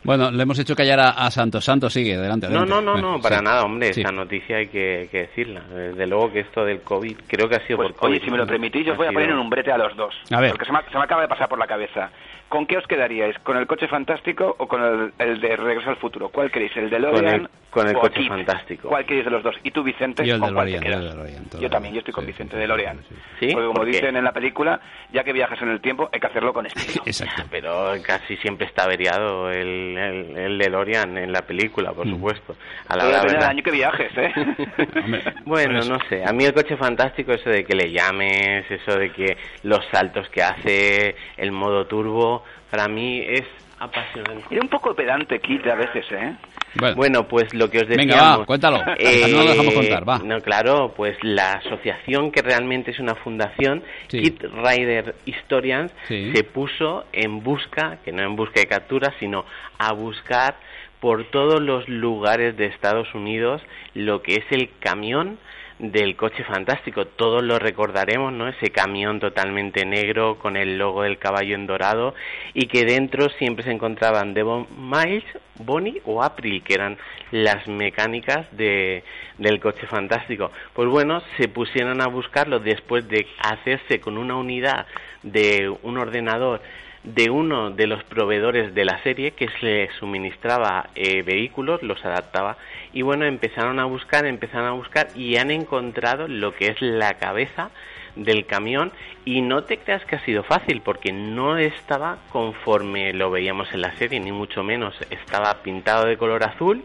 [0.04, 1.64] Bueno, le hemos hecho callar a, a Santos.
[1.64, 2.74] Santos sigue, adelante, No, adelante.
[2.74, 3.43] no, no, Bueno, no, para sí.
[3.43, 3.93] nada, hombre.
[3.93, 4.02] Sí.
[4.02, 5.62] Esta noticia hay que, que decirla.
[5.62, 8.12] Desde luego que esto del COVID, creo que ha sido Pues, por COVID.
[8.14, 9.95] oye, si me lo permitís, yo os voy a poner en un brete a los
[9.95, 10.16] dos.
[10.32, 10.52] A ver.
[10.52, 12.10] Porque se me, se me acaba de pasar por la cabeza.
[12.49, 13.38] ¿Con qué os quedaríais?
[13.39, 16.30] ¿Con el coche fantástico o con el, el de Regreso al Futuro?
[16.30, 16.76] ¿Cuál queréis?
[16.76, 18.28] ¿El de el, con el coche Kit?
[18.30, 18.89] fantástico.
[18.89, 19.55] ¿Cuál queréis de los dos?
[19.63, 20.24] ¿Y tú, Vicente?
[20.26, 21.01] Yo el ¿con de cuál te Lorian, quedas?
[21.03, 22.99] yo de Lorian, Yo la también, yo estoy con Sí, Vicente sí, de Lorian.
[23.39, 23.47] ¿Sí?
[23.53, 24.80] Porque como ¿Por dicen en la película,
[25.11, 27.03] ya que viajas en el tiempo, hay que hacerlo con estilo.
[27.05, 27.43] Exacto.
[27.49, 32.55] Pero casi siempre está averiado el, el, el DeLorean en la película, por supuesto.
[32.88, 33.49] A la del verdad.
[33.49, 34.34] año que viajes, ¿eh?
[35.45, 36.24] Bueno, no sé.
[36.26, 40.28] A mí el coche fantástico, eso de que le llames, eso de que los saltos
[40.30, 43.43] que hace, el modo turbo, para mí es
[43.80, 44.45] apasionante.
[44.51, 46.36] Era un poco pedante Kit a veces, ¿eh?
[46.80, 48.39] Bueno, Bueno, pues lo que os Venga, decíamos...
[48.41, 48.78] va, cuéntalo.
[48.97, 50.19] eh, No lo dejamos contar, va.
[50.19, 54.22] No, claro, pues la asociación que realmente es una fundación, Sí.
[54.22, 56.32] Kit Rider Historians, Sí.
[56.34, 59.43] se puso en busca, que no en busca de capturas, sino
[59.78, 60.55] a buscar
[61.01, 63.61] por todos los lugares de Estados Unidos
[63.95, 65.39] lo que es el camión
[65.82, 67.05] del coche fantástico.
[67.05, 68.47] Todos lo recordaremos, ¿no?
[68.47, 72.13] Ese camión totalmente negro con el logo del caballo en dorado
[72.53, 75.23] y que dentro siempre se encontraban Devon Miles,
[75.55, 76.97] Bonnie o April, que eran
[77.32, 79.03] las mecánicas de,
[79.39, 80.51] del coche fantástico.
[80.73, 84.86] Pues bueno, se pusieron a buscarlo después de hacerse con una unidad
[85.23, 86.61] de un ordenador
[87.03, 92.57] de uno de los proveedores de la serie que se suministraba eh, vehículos, los adaptaba
[92.93, 97.13] y bueno, empezaron a buscar, empezaron a buscar y han encontrado lo que es la
[97.15, 97.71] cabeza
[98.15, 98.91] del camión
[99.23, 103.81] y no te creas que ha sido fácil porque no estaba conforme lo veíamos en
[103.81, 104.95] la serie ni mucho menos.
[105.09, 106.83] Estaba pintado de color azul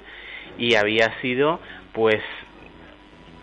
[0.58, 1.60] y había sido
[1.92, 2.22] pues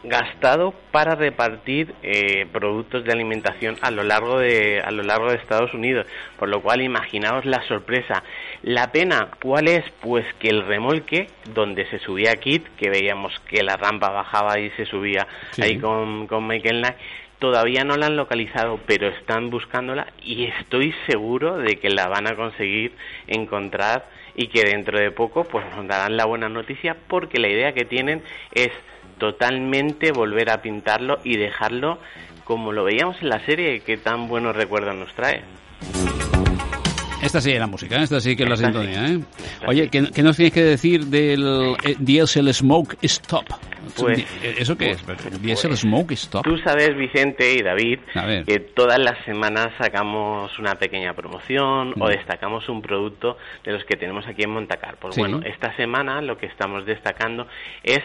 [0.04, 5.38] gastado para repartir eh, productos de alimentación a lo largo de a lo largo de
[5.38, 6.06] Estados Unidos.
[6.38, 8.24] Por lo cual imaginaos la sorpresa.
[8.64, 13.64] La pena cuál es pues que el remolque donde se subía Kit que veíamos que
[13.64, 15.62] la rampa bajaba y se subía Sí.
[15.62, 16.96] ahí con, con Michael Knight
[17.40, 22.28] todavía no la han localizado pero están buscándola y estoy seguro de que la van
[22.28, 22.94] a conseguir
[23.28, 27.74] encontrar y que dentro de poco pues nos darán la buena noticia porque la idea
[27.74, 28.24] que tienen
[28.54, 28.72] es
[29.18, 32.00] totalmente volver a pintarlo y dejarlo
[32.44, 35.44] como lo veíamos en la serie, que tan buenos recuerdos nos trae.
[37.22, 38.04] Esta sí es la música, ¿eh?
[38.04, 39.08] esta sí que es la Esta sintonía.
[39.08, 39.66] sí, ¿eh?
[39.66, 43.46] Oye, ¿qué, qué nos tienes que decir del eh, Diesel Smoke Stop?
[43.98, 44.26] Pues- Di-
[44.58, 45.42] ¿Eso qué es?
[45.42, 46.44] Diesel Smoke Stop.
[46.44, 48.00] Tú sabes, Vicente y David,
[48.46, 52.10] que todas las semanas sacamos una pequeña promoción o Mm.
[52.10, 54.98] destacamos un producto de los que tenemos aquí en Montacar.
[54.98, 55.22] Pues Sí.
[55.22, 57.48] bueno, esta semana lo que estamos destacando
[57.84, 58.02] es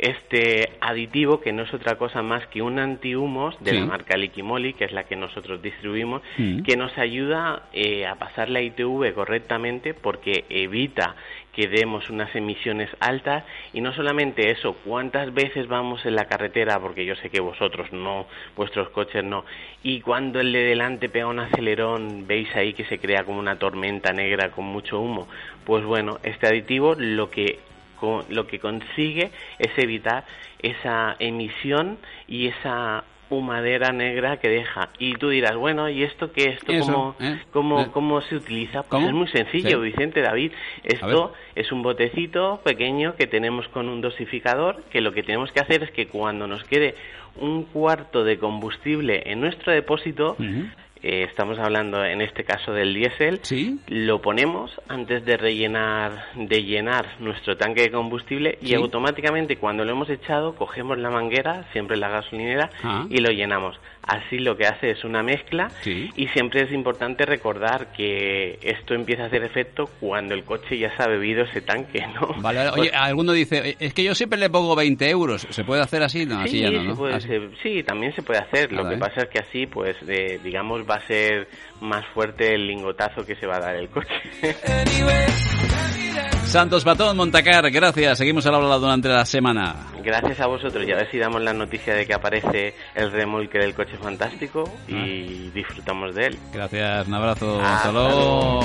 [0.00, 3.78] este aditivo que no es otra cosa más que un antihumos de Sí.
[3.80, 6.62] la marca Liquimoli, que es la que nosotros distribuimos, Mm.
[6.62, 11.16] que nos ayuda eh, a pasar la ITV correctamente porque evita
[11.52, 16.78] que demos unas emisiones altas y no solamente eso, cuántas veces vamos en la carretera,
[16.80, 18.26] porque yo sé que vosotros no,
[18.56, 19.44] vuestros coches no,
[19.82, 23.58] y cuando el de delante pega un acelerón, veis ahí que se crea como una
[23.58, 25.28] tormenta negra con mucho humo,
[25.64, 27.58] pues bueno, este aditivo lo que
[27.96, 30.24] co- lo que consigue es evitar
[30.60, 34.90] esa emisión y esa humadera negra que deja.
[35.00, 36.50] Y tú dirás, bueno, ¿y esto qué?
[36.50, 37.40] ¿Esto Eso, cómo, ¿eh?
[37.52, 37.86] cómo, Eh.
[37.92, 38.82] cómo se utiliza?
[38.84, 39.08] Pues ¿Cómo?
[39.08, 39.90] es muy sencillo, Sí.
[39.90, 40.52] Vicente, David.
[40.84, 45.58] Esto es un botecito pequeño que tenemos con un dosificador, que lo que tenemos que
[45.58, 46.94] hacer es que cuando nos quede
[47.38, 50.36] un cuarto de combustible en nuestro depósito,
[51.02, 53.40] eh, estamos hablando en este caso del diésel,
[53.88, 58.74] lo ponemos antes de rellenar, de llenar nuestro tanque de combustible y Sí.
[58.74, 63.06] automáticamente cuando lo hemos echado cogemos la manguera, siempre la gasolinera, Ah.
[63.10, 63.78] y lo llenamos.
[64.06, 66.10] Así lo que hace es una mezcla Sí.
[66.14, 70.96] y siempre es importante recordar que esto empieza a hacer efecto cuando el coche ya
[70.96, 72.28] se ha bebido ese tanque, ¿no?
[72.40, 72.70] Vale, vale.
[72.82, 75.46] oye, alguno dice, "Eh, es que yo siempre le pongo 20 euros.
[75.50, 76.24] ¿Se puede hacer así?
[76.24, 76.94] No, así sí, ya no, ¿no?
[76.96, 77.26] puede Así.
[77.26, 78.70] ser- sí, también se puede hacer.
[78.72, 78.98] Lo que ¿eh?
[78.98, 81.48] pasa es que así, pues, eh, digamos, va a ser
[81.80, 84.06] más fuerte el lingotazo que se va a dar el coche.
[86.46, 88.18] Santos Patón, Montacar, gracias.
[88.18, 89.88] Seguimos al habla durante la semana.
[90.02, 93.58] Gracias a vosotros y a ver si damos la noticia de que aparece el remolque
[93.58, 96.38] del coche fantástico y disfrutamos de él.
[96.52, 97.60] Gracias, un abrazo.
[97.60, 98.60] Hasta Hasta luego.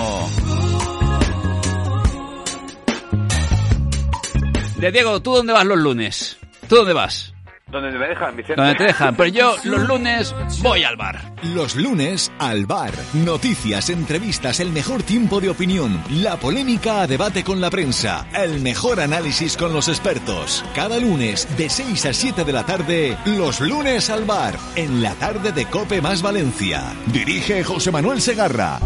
[4.77, 6.39] De Diego, ¿tú dónde vas los lunes?
[6.67, 7.33] ¿Tú dónde vas?
[7.71, 8.61] ¿Dónde me dejan, Vicente?
[8.61, 9.15] ¿Dónde te dejan?
[9.15, 11.21] Pero yo los lunes voy al bar.
[11.55, 12.91] Los lunes al bar.
[13.13, 18.61] Noticias, entrevistas, el mejor tiempo de opinión, la polémica a debate con la prensa, el
[18.61, 20.65] mejor análisis con los expertos.
[20.75, 25.13] Cada lunes de 6 a 7 de la tarde, los lunes al bar, en la
[25.15, 26.83] tarde de Cope más Valencia.
[27.07, 28.79] Dirige José Manuel Segarra.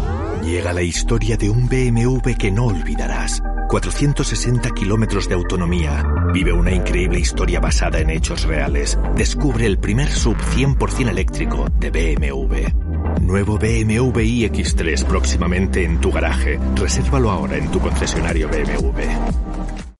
[0.46, 3.42] Llega la historia de un BMW que no olvidarás.
[3.68, 6.04] 460 kilómetros de autonomía.
[6.32, 8.96] Vive una increíble historia basada en hechos reales.
[9.16, 13.22] Descubre el primer sub 100% eléctrico de BMW.
[13.22, 16.60] Nuevo BMW iX3 próximamente en tu garaje.
[16.76, 19.00] Resérvalo ahora en tu concesionario BMW.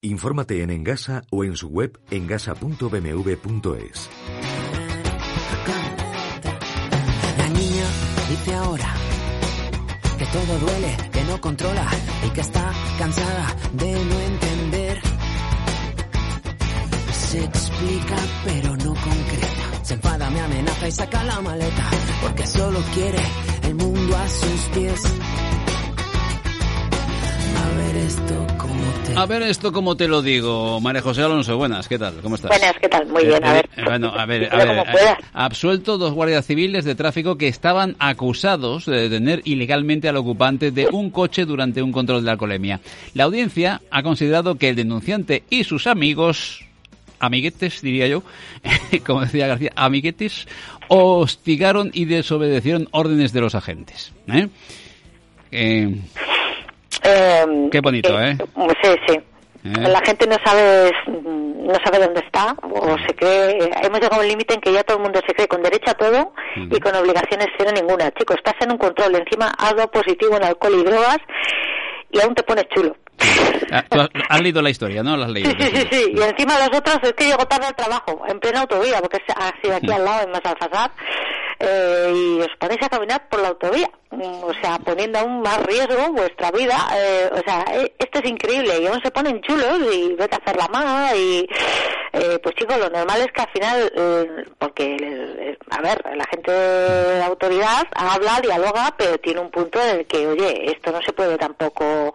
[0.03, 4.11] Infórmate en Engasa o en su web engasa.bmw.es.
[7.37, 7.85] La niña
[8.31, 9.06] dice ahora
[10.37, 11.87] todo duele, que no controla
[12.27, 15.01] y que está cansada de no entender.
[17.31, 19.65] Se explica pero no concreta.
[19.83, 21.85] Se enfada, me amenaza y saca la maleta
[22.21, 23.23] porque solo quiere
[23.63, 25.03] el mundo a sus pies.
[27.97, 29.15] A ver esto como te...
[29.17, 30.79] A ver esto como te lo digo.
[30.83, 32.17] María José Alonso, buenas, ¿qué tal?
[32.21, 32.51] ¿Cómo estás?
[32.51, 33.07] Buenas, ¿qué tal?
[33.07, 33.71] Muy bien, a ver.
[33.75, 37.97] Eh, Bueno, a ver, a ver, eh, absuelto dos guardias civiles de tráfico que estaban
[37.99, 42.81] acusados de detener ilegalmente al ocupante de un coche durante un control de alcoholemia.
[43.15, 46.67] La audiencia ha considerado que el denunciante y sus amigos,
[47.19, 48.25] amiguetes diría yo,
[49.07, 50.47] como decía García, amiguetes,
[50.89, 54.13] hostigaron y desobedecieron órdenes de los agentes.
[54.29, 54.49] ¿eh?
[55.51, 55.97] Eh,
[57.07, 58.37] Eh, qué bonito, ¿eh?
[58.83, 59.15] Sí, sí.
[59.15, 59.89] ¿Eh?
[59.89, 63.71] La gente no sabe no sabe dónde está o se cree.
[63.83, 65.91] Hemos llegado a un límite en que ya todo el mundo se cree con derecho
[65.91, 68.11] a todo y con obligaciones cero ninguna.
[68.13, 71.19] Chicos, estás en un control, encima algo positivo en alcohol y drogas
[72.13, 72.97] y aún te pones chulo.
[73.73, 75.17] Ah, tú has, has leído la historia, ¿no?
[75.17, 75.51] La has leído.
[75.51, 76.13] Sí, sí, sí, sí.
[76.15, 79.35] Y encima los otros es que llego tarde al trabajo, en plena autovía, porque es
[79.35, 80.91] así aquí al lado, en Masalfasar,
[81.59, 85.63] eh, y os ponéis a caminar por la autovía, mm, o sea, poniendo aún más
[85.65, 89.79] riesgo vuestra vida, eh, o sea, eh, esto es increíble, y aún se ponen chulos
[89.95, 91.49] y vete a hacer la mano y,
[92.13, 96.51] eh, pues chicos, lo normal es que al final, eh, porque, a ver, la gente
[96.53, 101.13] de autoridad habla, dialoga, pero tiene un punto en el que, oye, esto no se
[101.13, 102.13] puede tampoco,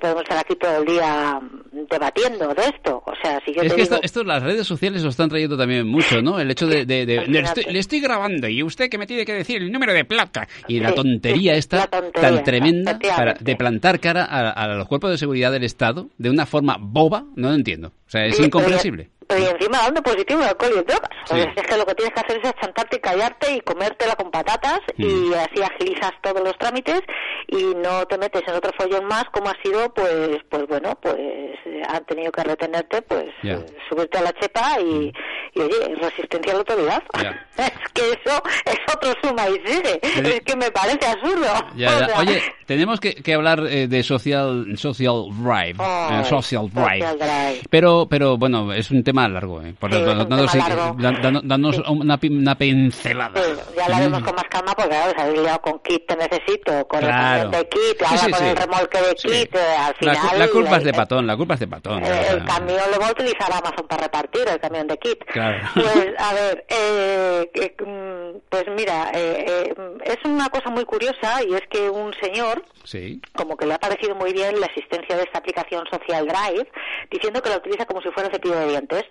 [0.00, 1.40] podemos estar aquí todo el día
[1.72, 3.94] debatiendo de esto, o sea, si yo Es te que digo...
[3.96, 6.40] esto, esto las redes sociales lo están trayendo también mucho, ¿no?
[6.40, 6.84] El hecho de...
[6.86, 9.72] de- de- le, estoy, le estoy grabando y usted que me tiene que decir el
[9.72, 10.46] número de placa.
[10.68, 14.68] Y la tontería sí, esta la tontería, tan tremenda para, de plantar cara a, a
[14.68, 17.88] los cuerpos de seguridad del Estado de una forma boba, no lo entiendo.
[18.06, 19.10] O sea, es incomprensible.
[19.28, 21.10] Pero, y encima dando positivo en alcohol y drogas.
[21.28, 21.42] O Sí.
[21.42, 24.30] sea, es que lo que tienes que hacer es achantarte y callarte y comértela con
[24.30, 25.02] patatas Mm.
[25.04, 27.00] y así agilizas todos los trámites
[27.48, 31.16] y no te metes en otro follón más como ha sido, pues, pues bueno, pues
[31.16, 33.54] eh, han tenido que retenerte, pues Ya.
[33.54, 35.12] eh, subirte a la chepa y,
[35.56, 37.02] y oye, resistencia a la autoridad.
[37.56, 39.98] es que eso es otro suma y sigue.
[40.02, 41.46] Pero- Es que me parece absurdo.
[41.76, 42.06] Ya, O ya.
[42.06, 47.00] sea, Oye, tenemos que, que hablar eh, de social social drive, Ay, eh, social drive.
[47.00, 47.60] social drive.
[47.70, 49.62] Pero, pero bueno, es un tema largo.
[49.62, 49.74] Eh.
[49.78, 50.96] Por Sí, danos, tema eh, largo.
[50.98, 53.42] dan- dan- danos una, pi- una pincelada.
[53.42, 54.00] Sí, ya la Mm.
[54.00, 57.42] vemos con más calma porque claro, se habéis liado con kit te necesito, con Claro.
[57.44, 58.44] el de kit, Sí, ahora sí, con sí.
[58.46, 59.28] el remolque de Sí.
[59.28, 60.28] kit, eh, al La, final...
[60.30, 62.04] cu- la culpa es de patón, la culpa es de patón.
[62.04, 65.18] el, el camión lo va a utilizar Amazon para repartir, el camión de kit.
[65.26, 65.45] Claro.
[65.74, 69.74] Pues, a ver, eh, eh, mm, pues mira, eh, eh,
[70.04, 73.20] es una cosa muy curiosa y es que un señor Sí.
[73.34, 76.68] como que le ha parecido muy bien la existencia de esta aplicación Social Drive,
[77.10, 79.04] diciendo que la utiliza como si fuera cepillo de dientes,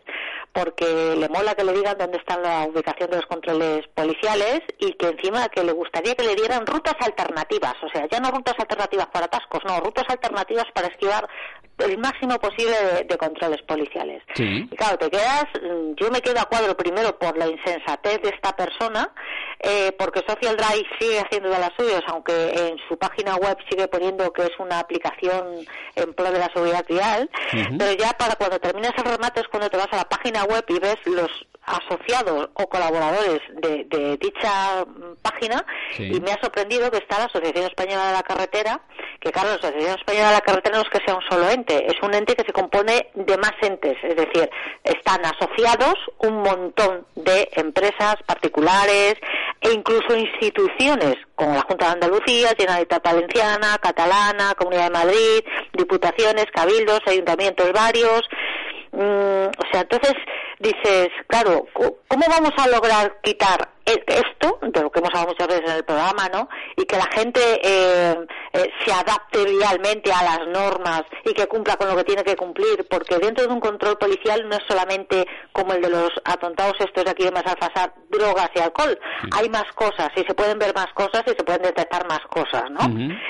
[0.54, 4.94] porque le mola que le digan dónde está la ubicación de los controles policiales y
[4.94, 8.56] que encima que le gustaría que le dieran rutas alternativas, o sea, ya no rutas
[8.58, 11.28] alternativas para atascos, no, rutas alternativas para esquivar
[11.78, 14.24] el máximo posible de, de controles policiales.
[14.34, 14.68] Sí.
[14.72, 18.30] Y claro, te quedas, mm, yo me quedo a cuadro primero por la insensatez de
[18.30, 19.12] esta persona,
[19.60, 23.88] eh, porque Social Drive sigue haciendo de las suyas, aunque en su página web sigue
[23.88, 25.66] poniendo que es una aplicación
[25.96, 27.30] en pro de la seguridad vial,
[27.78, 30.64] pero ya para cuando terminas el remate es cuando te vas a la página web
[30.68, 31.30] y ves los
[31.66, 36.12] asociados o colaboradores de, de dicha mm, página Sí.
[36.14, 38.82] y me ha sorprendido que está la Asociación Española de la Carretera,
[39.20, 41.86] que claro, la Asociación Española de la Carretera no es que sea un solo ente,
[41.88, 44.50] es un ente que se compone de más entes, es decir,
[44.84, 49.16] están asociados un montón de empresas particulares
[49.62, 55.44] e incluso instituciones como la Junta de Andalucía, Generalitat Valenciana, Catalana, Comunidad de Madrid,
[55.74, 58.22] diputaciones, cabildos, ayuntamientos varios,
[58.96, 60.14] Mm, o sea, entonces
[60.60, 65.48] dices, claro, ¿cómo vamos a lograr quitar e- esto, de lo que hemos hablado muchas
[65.48, 66.50] veces en el programa, ¿no?
[66.76, 68.16] Y que la gente eh,
[68.54, 72.36] eh, se adapte vialmente a las normas y que cumpla con lo que tiene que
[72.36, 76.74] cumplir, porque dentro de un control policial no es solamente como el de los atontados
[76.80, 78.98] estos de aquí de Masalfasar, drogas y alcohol.
[79.32, 82.64] Hay más cosas y se pueden ver más cosas y se pueden detectar más cosas,
[82.72, 82.80] ¿no?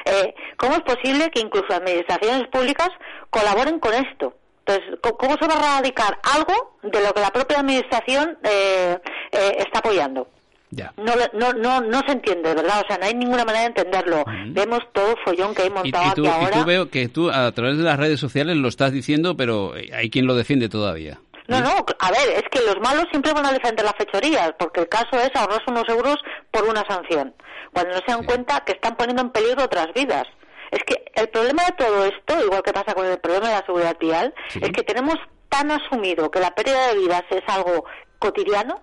[0.06, 2.90] Eh, ¿Cómo es posible que incluso administraciones públicas
[3.30, 4.34] colaboren con esto?
[4.66, 8.98] Entonces, ¿cómo- ¿cómo se va a erradicar algo de lo que la propia administración eh,
[9.32, 10.28] eh, está apoyando?
[10.72, 10.92] Ya.
[10.98, 12.82] No, no, no, no se entiende, ¿verdad?
[12.84, 14.26] O sea, no hay ninguna manera de entenderlo.
[14.48, 16.58] Vemos todo el follón que hay montado y tú, aquí y ahora.
[16.60, 20.10] tú veo que tú a través de las redes sociales lo estás diciendo, pero hay
[20.10, 21.20] quien lo defiende todavía.
[21.48, 24.82] No, no, a ver, es que los malos siempre van a defender las fechorías, porque
[24.82, 26.16] el caso es ahorrarse unos euros
[26.50, 27.36] por una sanción,
[27.72, 30.24] cuando no se dan cuenta que están poniendo en peligro otras vidas.
[30.76, 33.66] Es que el problema de todo esto, igual que pasa con el problema de la
[33.66, 35.16] seguridad vial, es que tenemos
[35.48, 37.86] tan asumido que la pérdida de vidas es algo
[38.20, 38.82] cotidiano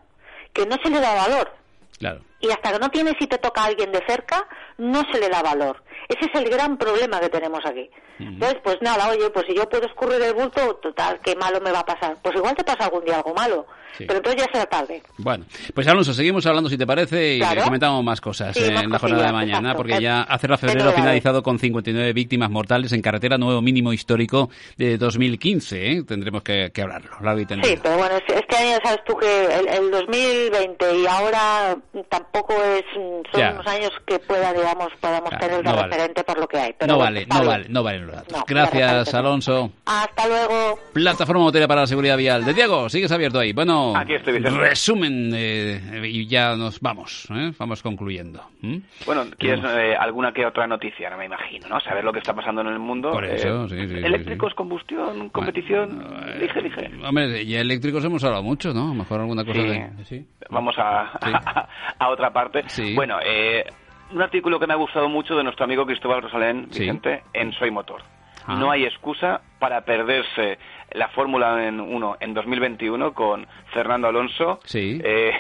[0.55, 1.53] que no se le da valor.
[1.99, 2.22] Claro.
[2.40, 5.28] Y hasta que no tienes y te toca a alguien de cerca, no se le
[5.28, 5.82] da valor.
[6.09, 7.90] Ese es el gran problema que tenemos aquí.
[8.18, 11.72] Entonces, pues nada, oye, pues si yo puedo escurrir el bulto, total, qué malo me
[11.72, 12.16] va a pasar.
[12.22, 13.66] Pues igual te pasa algún día algo malo,
[13.99, 14.05] Sí.
[14.07, 15.03] pero entonces ya será tarde.
[15.18, 17.62] Bueno, pues Alonso, seguimos hablando si te parece y Claro.
[17.64, 19.76] comentamos más cosas Sí, eh, más en la jornada de mañana, exacto.
[19.76, 24.51] porque ya qué Febrero ha finalizado con 59 víctimas mortales en carretera, nuevo mínimo histórico
[24.76, 25.93] de 2015.
[25.93, 26.03] ¿eh?
[26.05, 27.72] Tendremos que, que hablarlo, largo y tendido.
[27.74, 31.76] Sí, pero bueno, este- año sabes tú que el, el 2020 y ahora
[32.09, 33.53] tampoco es mm, son Ya.
[33.53, 35.88] unos años que pueda, digamos, podamos tener de no vale.
[35.88, 36.72] referente por lo que hay.
[36.78, 38.32] Pero no vale, no vale, no valen los datos.
[38.38, 39.72] No, Gracias, Alonso.
[39.86, 40.78] Hasta luego.
[40.93, 42.45] Plataforma Motera para la Seguridad Vial.
[42.45, 43.53] De Diego, sigues abierto ahí.
[43.53, 44.59] Bueno, Aquí estoy, Vicente.
[44.59, 47.53] resumen eh, y ya nos vamos, ¿eh?
[47.59, 48.43] vamos concluyendo.
[48.61, 48.76] ¿Mm?
[49.07, 51.11] Bueno, ¿quieres eh, alguna que otra noticia?
[51.11, 51.80] No me imagino, ¿no?
[51.80, 53.11] Saber lo que está pasando en el mundo.
[53.11, 56.05] Por eso, Eh, sí, sí, sí, Eléctricos, combustión, competición,
[56.41, 56.91] dije, dije.
[57.05, 58.85] Hombre, ya eléctricos hemos hablado mucho, ¿no?
[58.85, 60.16] A lo Mejor alguna cosa Sí.
[60.16, 60.24] de...
[60.51, 61.68] Vamos a,
[61.99, 62.64] a, otra parte.
[62.95, 63.64] Bueno, eh,
[64.12, 66.66] un artículo que me ha gustado mucho de nuestro amigo Cristóbal Rosalén.
[66.68, 68.03] Vicente, en Soy Motor.
[68.47, 68.57] Ah.
[68.57, 70.59] No hay excusa para perderse
[70.95, 75.01] la Fórmula 1 en 2021 con Fernando Alonso, Sí.
[75.05, 75.32] eh,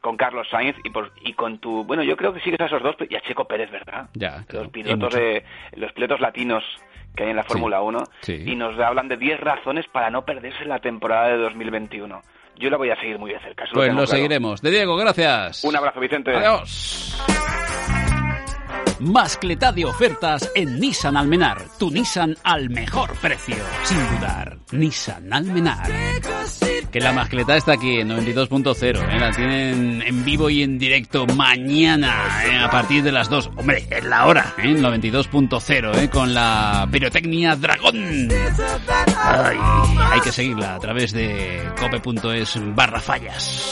[0.00, 1.84] con Carlos Sainz y, por- y con tu...
[1.84, 4.08] Bueno, yo creo que sigues a esos dos y a Checo Pérez, ¿verdad?
[4.14, 5.44] Ya, claro, Los pilotos, de,
[5.76, 6.62] los pilotos latinos
[7.16, 8.44] que hay en la Fórmula 1 sí.
[8.46, 12.22] y nos hablan de 10 razones para no perderse la temporada de 2021.
[12.56, 13.64] Yo la voy a seguir muy de cerca.
[13.64, 14.06] eso Pues lo claro.
[14.06, 14.62] seguiremos.
[14.62, 15.64] De Diego, gracias.
[15.64, 16.34] Un abrazo, Vicente.
[16.34, 17.16] Adiós.
[19.00, 21.64] Mascletá de ofertas en Nissan Almenar.
[21.78, 23.56] Tu Nissan al mejor precio.
[23.84, 24.58] Sin dudar.
[24.72, 25.86] Nissan Almenar.
[26.90, 29.20] Que la mascleta está aquí en 92.0, ¿eh?
[29.20, 32.58] la tienen en vivo y en directo mañana ¿eh?
[32.58, 33.50] a partir de las 2.
[33.56, 34.70] Hombre, es la hora, ¿eh?
[34.70, 36.08] en 92.0, ¿eh?
[36.08, 38.28] con la pirotecnia Dragón.
[39.16, 39.58] Ay,
[40.12, 43.70] hay que seguirla a través de cope.es barra fallas.